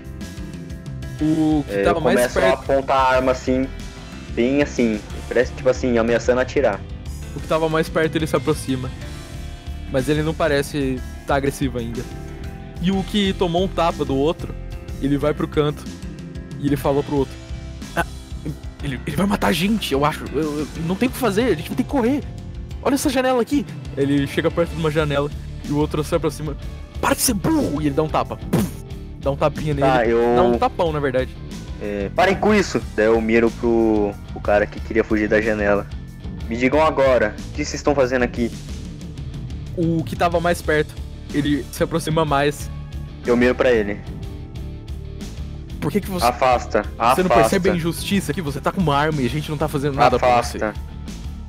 [1.20, 2.58] O que É, tava mais começo a perto.
[2.60, 3.66] apontar a arma assim,
[4.30, 5.00] bem assim.
[5.28, 6.80] Parece tipo assim, ameaçando atirar.
[7.34, 8.90] O que tava mais perto ele se aproxima.
[9.90, 12.02] Mas ele não parece tá agressivo ainda.
[12.82, 14.54] E o que tomou um tapa do outro,
[15.00, 15.84] ele vai pro canto
[16.60, 17.34] e ele falou pro outro.
[17.96, 18.04] "Ah,
[18.82, 20.24] ele, ele vai matar a gente, eu acho.
[20.34, 22.22] Eu, eu- não tem o que fazer, a gente vai ter que correr.
[22.82, 23.64] Olha essa janela aqui.
[23.96, 25.30] Ele chega perto de uma janela
[25.64, 26.56] e o outro se aproxima.
[27.00, 27.80] Para de ser burro!
[27.80, 28.36] E ele dá um tapa.
[28.36, 28.66] Puf!
[29.20, 29.86] Dá um tapinha nele.
[29.86, 30.34] Tá, eu.
[30.34, 31.30] Dá um tapão, na verdade.
[31.80, 32.80] É, parem com isso!
[32.96, 35.86] Daí eu miro pro, pro cara que queria fugir da janela.
[36.48, 38.50] Me digam agora, o que vocês estão fazendo aqui?
[39.76, 40.92] O que tava mais perto,
[41.32, 42.70] ele se aproxima mais.
[43.26, 44.00] Eu miro pra ele.
[45.80, 46.24] Por que, que você.
[46.24, 47.14] Afasta, afasta.
[47.16, 48.40] Você não percebe a injustiça aqui?
[48.40, 50.58] Você tá com uma arma e a gente não tá fazendo nada pra você.
[50.58, 50.74] afasta.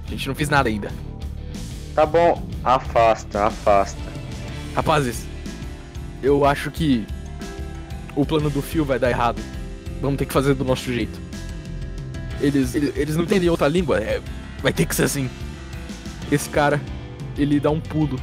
[0.08, 0.92] A gente não fez nada ainda.
[1.94, 4.02] Tá bom, afasta, afasta.
[4.76, 5.26] Rapazes,
[6.24, 7.06] eu acho que
[8.16, 9.42] o plano do Phil vai dar errado.
[10.02, 11.20] Vamos ter que fazer do nosso jeito.
[12.42, 14.20] Eles, eles, eles não entendem outra língua, é,
[14.62, 15.30] vai ter que ser assim.
[16.32, 16.82] Esse cara,
[17.38, 18.20] ele dá um pulo.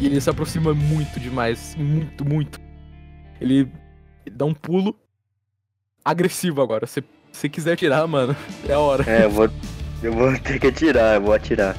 [0.00, 1.76] E ele se aproxima muito demais.
[1.78, 2.60] Muito, muito.
[3.40, 3.68] Ele
[4.32, 4.96] dá um pulo
[6.04, 6.86] agressivo agora.
[6.86, 8.34] Se você quiser tirar, mano,
[8.68, 9.04] é a hora.
[9.10, 9.48] É, eu vou.
[10.02, 11.76] Eu vou ter que atirar, eu vou atirar.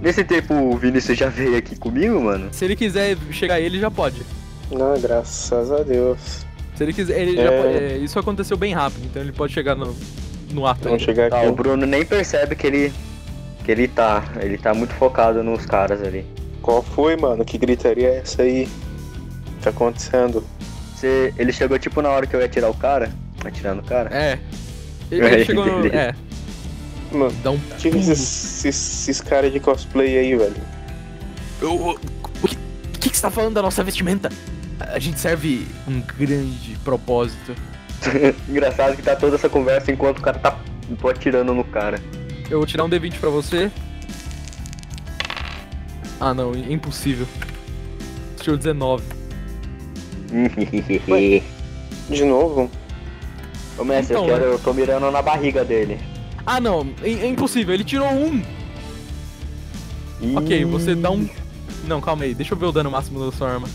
[0.00, 2.48] Nesse tempo o Vinícius já veio aqui comigo, mano?
[2.52, 4.22] Se ele quiser chegar ele, já pode.
[4.70, 6.46] Não, graças a Deus.
[6.76, 7.42] Se ele quiser, ele É.
[7.44, 9.94] já pode- é, isso aconteceu bem rápido, então ele pode chegar no,
[10.52, 10.84] no ato.
[10.84, 11.48] Vamos chegar Tá, aqui.
[11.48, 12.92] o Bruno nem percebe que ele.
[13.64, 14.24] que ele tá.
[14.40, 16.24] Ele tá muito focado nos caras ali.
[16.70, 17.44] Qual foi, mano?
[17.44, 18.68] Que gritaria é essa aí?
[19.60, 20.44] Tá acontecendo?
[20.94, 23.10] Você, ele chegou tipo na hora que eu ia atirar o cara.
[23.44, 24.08] Atirando o cara.
[24.16, 24.38] É.
[25.10, 25.86] Ele, ele chegou no.
[25.88, 26.14] É,
[27.10, 27.58] Mano, dá um.
[27.76, 28.08] que esses,
[28.64, 28.64] esses,
[29.08, 30.54] esses caras de cosplay aí, velho?
[31.60, 32.00] Eu- eu-
[32.40, 34.30] O que, o que que você tá falando da nossa vestimenta?
[34.78, 37.52] A gente serve um grande propósito.
[38.48, 40.56] Engraçado que tá toda essa conversa enquanto o cara tá
[41.00, 42.00] tô atirando no cara.
[42.48, 43.72] Eu vou tirar um D20 pra você.
[46.20, 47.26] Ah, não, impossível.
[48.40, 49.02] Tirou 19.
[52.08, 52.70] De novo?
[53.78, 54.54] Ô mestre, Então, eu, quero, né?
[54.54, 55.98] eu tô mirando na barriga dele.
[56.44, 57.72] Ah, não, é, é impossível.
[57.74, 58.42] Ele tirou um.
[60.36, 61.28] Ok, você dá um.
[61.86, 63.68] Não, calma aí, deixa eu ver o dano máximo da sua arma.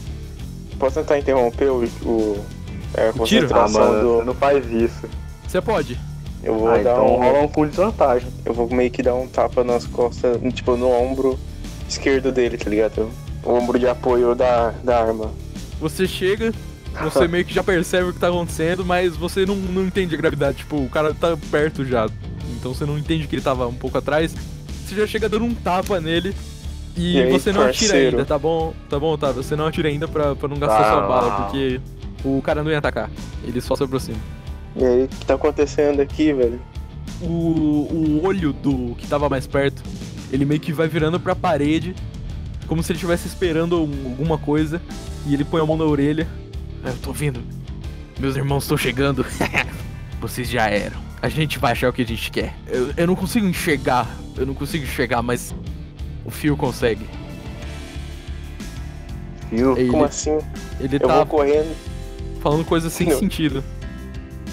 [0.78, 1.84] Posso tentar interromper o.
[2.04, 2.46] o
[2.94, 3.48] é, a O tiro?
[3.54, 4.18] Ah, mano, do.
[4.18, 5.10] você não faz isso.
[5.48, 6.00] Você pode.
[6.44, 7.18] Eu vou Ah, dar então um.
[7.18, 8.28] rola um com desvantagem.
[8.46, 11.40] Eu vou meio que dar um tapa nas costas, tipo, no ombro
[11.88, 13.10] esquerdo dele, tá ligado?
[13.44, 15.32] O ombro de apoio da, da arma.
[15.80, 16.52] Você chega,
[17.02, 20.18] você meio que já percebe o que tá acontecendo, mas você não, não entende a
[20.18, 20.58] gravidade.
[20.60, 22.08] Tipo, o cara tá perto já.
[22.58, 24.34] Então você não entende que ele tava um pouco atrás.
[24.86, 26.34] Você já chega dando um tapa nele.
[26.98, 28.18] E, E aí, você não atira parceiro?
[28.18, 28.74] ainda, tá bom?
[28.90, 29.44] Tá bom, Otávio?
[29.44, 30.92] Você não atira ainda pra, pra não gastar Ah.
[30.94, 31.82] sua bala, porque
[32.24, 33.10] o cara não ia atacar.
[33.44, 34.18] Ele só se aproxima.
[34.78, 36.60] E aí, o que tá acontecendo aqui, velho?
[37.22, 39.82] O, o olho do que tava mais perto,
[40.32, 41.96] ele meio que vai virando pra parede,
[42.68, 44.82] como se ele estivesse esperando um- alguma coisa,
[45.26, 46.28] e ele põe a mão na orelha.
[46.84, 47.42] "Ah, Eu tô vindo.
[48.20, 49.26] Meus irmãos estão chegando.
[50.22, 51.04] Vocês já eram.
[51.22, 52.54] A gente vai achar o que a gente quer.
[52.68, 54.08] Eu, eu não consigo enxergar.
[54.38, 55.54] Eu não consigo enxergar, mas
[56.24, 57.06] o fio consegue.
[59.52, 59.78] Viu?
[59.78, 60.38] Ele, Como assim?
[60.80, 61.16] ele Eu tá.
[61.18, 61.76] vou correndo.
[62.42, 63.64] falando coisas sem sentido.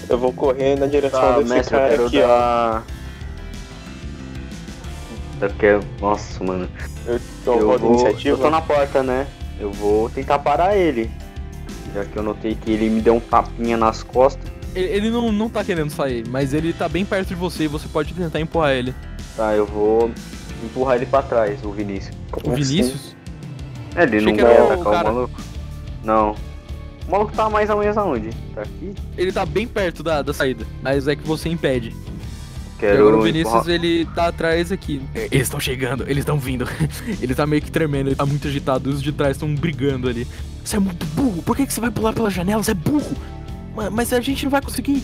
[0.09, 2.27] Eu vou correr na direção Tá, desse mestre, cara aqui, ó.
[2.27, 2.83] dar.
[2.87, 3.02] Eu
[5.49, 5.81] quero.
[5.99, 6.67] Nossa, mano.
[7.05, 7.91] Eu dou eu vou...
[7.91, 8.29] iniciativa.
[8.29, 9.27] Eu tô na porta, né?
[9.59, 11.09] Eu vou tentar parar ele.
[11.93, 14.51] Já que eu notei que ele me deu um tapinha nas costas.
[14.75, 17.67] Ele, ele não, não tá querendo sair, mas ele tá bem perto de você e
[17.67, 18.93] você pode tentar empurrar ele.
[19.37, 20.11] Tá, eu vou
[20.63, 22.15] empurrar ele pra trás, o Vinícius.
[22.31, 22.63] Como O assim?
[22.63, 23.15] Vinícius?
[23.95, 25.03] É, ele Achei não o atacar o cara.
[25.11, 25.41] maluco?
[26.03, 26.35] Não.
[27.07, 28.29] O maluco tá mais ou menos aonde?
[28.55, 28.93] Tá aqui?
[29.17, 31.95] Ele tá bem perto da, da saída, mas é que você impede.
[32.83, 35.01] E Quero agora o Vinícius, empurrar- ele tá atrás aqui.
[35.15, 36.67] Eles estão chegando, eles estão vindo.
[37.21, 38.89] ele tá meio que tremendo, ele tá muito agitado.
[38.89, 40.27] Os de trás estão brigando ali.
[40.63, 42.61] Você é muito burro, por que, que você vai pular pela janela?
[42.61, 43.15] Você é burro.
[43.75, 45.01] Ma- Mas a gente não vai conseguir.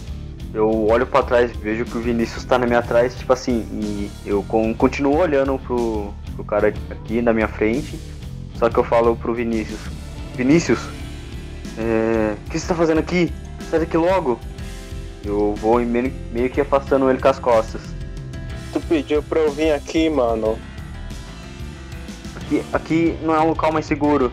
[0.54, 4.10] Eu olho pra trás, vejo que o Vinícius tá na minha trás, tipo assim, e
[4.26, 7.98] eu con- continuo olhando pro, pro cara aqui na minha frente.
[8.56, 9.80] Só que eu falo pro Vinícius:
[10.36, 10.80] Vinícius,
[11.78, 13.32] é, o que você tá fazendo aqui?
[13.70, 14.40] Sai daqui logo.
[15.24, 17.82] Eu vou meio, meio que afastando ele com as costas.
[18.72, 20.58] Tu pediu pra eu vir aqui, mano.
[22.36, 24.32] Aqui, aqui não é um local mais seguro.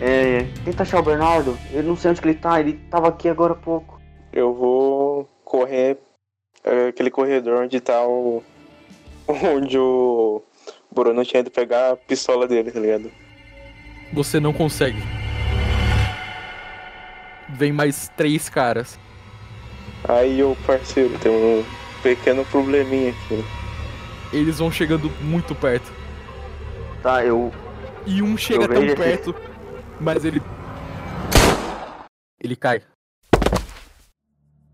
[0.00, 1.58] É, tenta achar o Bernardo.
[1.72, 4.00] Eu não sei onde que ele tá, ele tava aqui agora há pouco.
[4.32, 5.98] Eu vou correr
[6.64, 8.42] é, aquele corredor onde tá o.
[9.28, 10.42] Onde o
[10.90, 13.12] Bruno tinha ido pegar a pistola dele, tá ligado?
[14.14, 15.02] Você não consegue.
[17.50, 18.98] Vem mais três caras.
[20.06, 21.64] Aí, ô parceiro, tem um
[22.02, 23.44] pequeno probleminha aqui.
[24.32, 25.90] Eles vão chegando muito perto.
[27.02, 27.52] Tá, eu.
[28.06, 29.34] E um chega Eu tão vejo esse- perto,
[30.00, 30.42] mas ele.
[32.40, 32.82] Ele cai.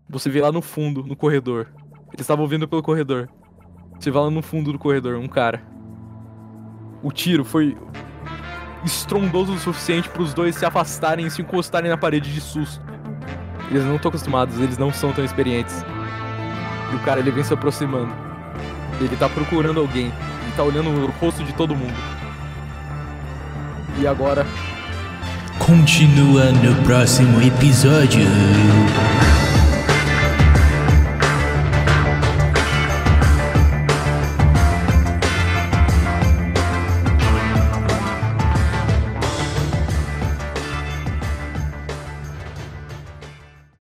[0.09, 1.67] Você vê lá no fundo, no corredor.
[2.09, 3.27] Eles estavam vindo pelo corredor.
[3.99, 5.61] Você vê lá no fundo do corredor, um cara.
[7.01, 7.75] O tiro foi
[8.83, 12.83] estrondoso o suficiente para os dois se afastarem e se encostarem na parede de susto.
[13.69, 15.83] Eles não estão acostumados, eles não são tão experientes.
[16.91, 18.13] E o cara ele vem se aproximando.
[18.99, 20.05] Ele tá procurando alguém.
[20.05, 21.95] Ele tá olhando o rosto de todo mundo.
[23.99, 24.45] E agora
[25.59, 28.21] Continua no próximo episódio.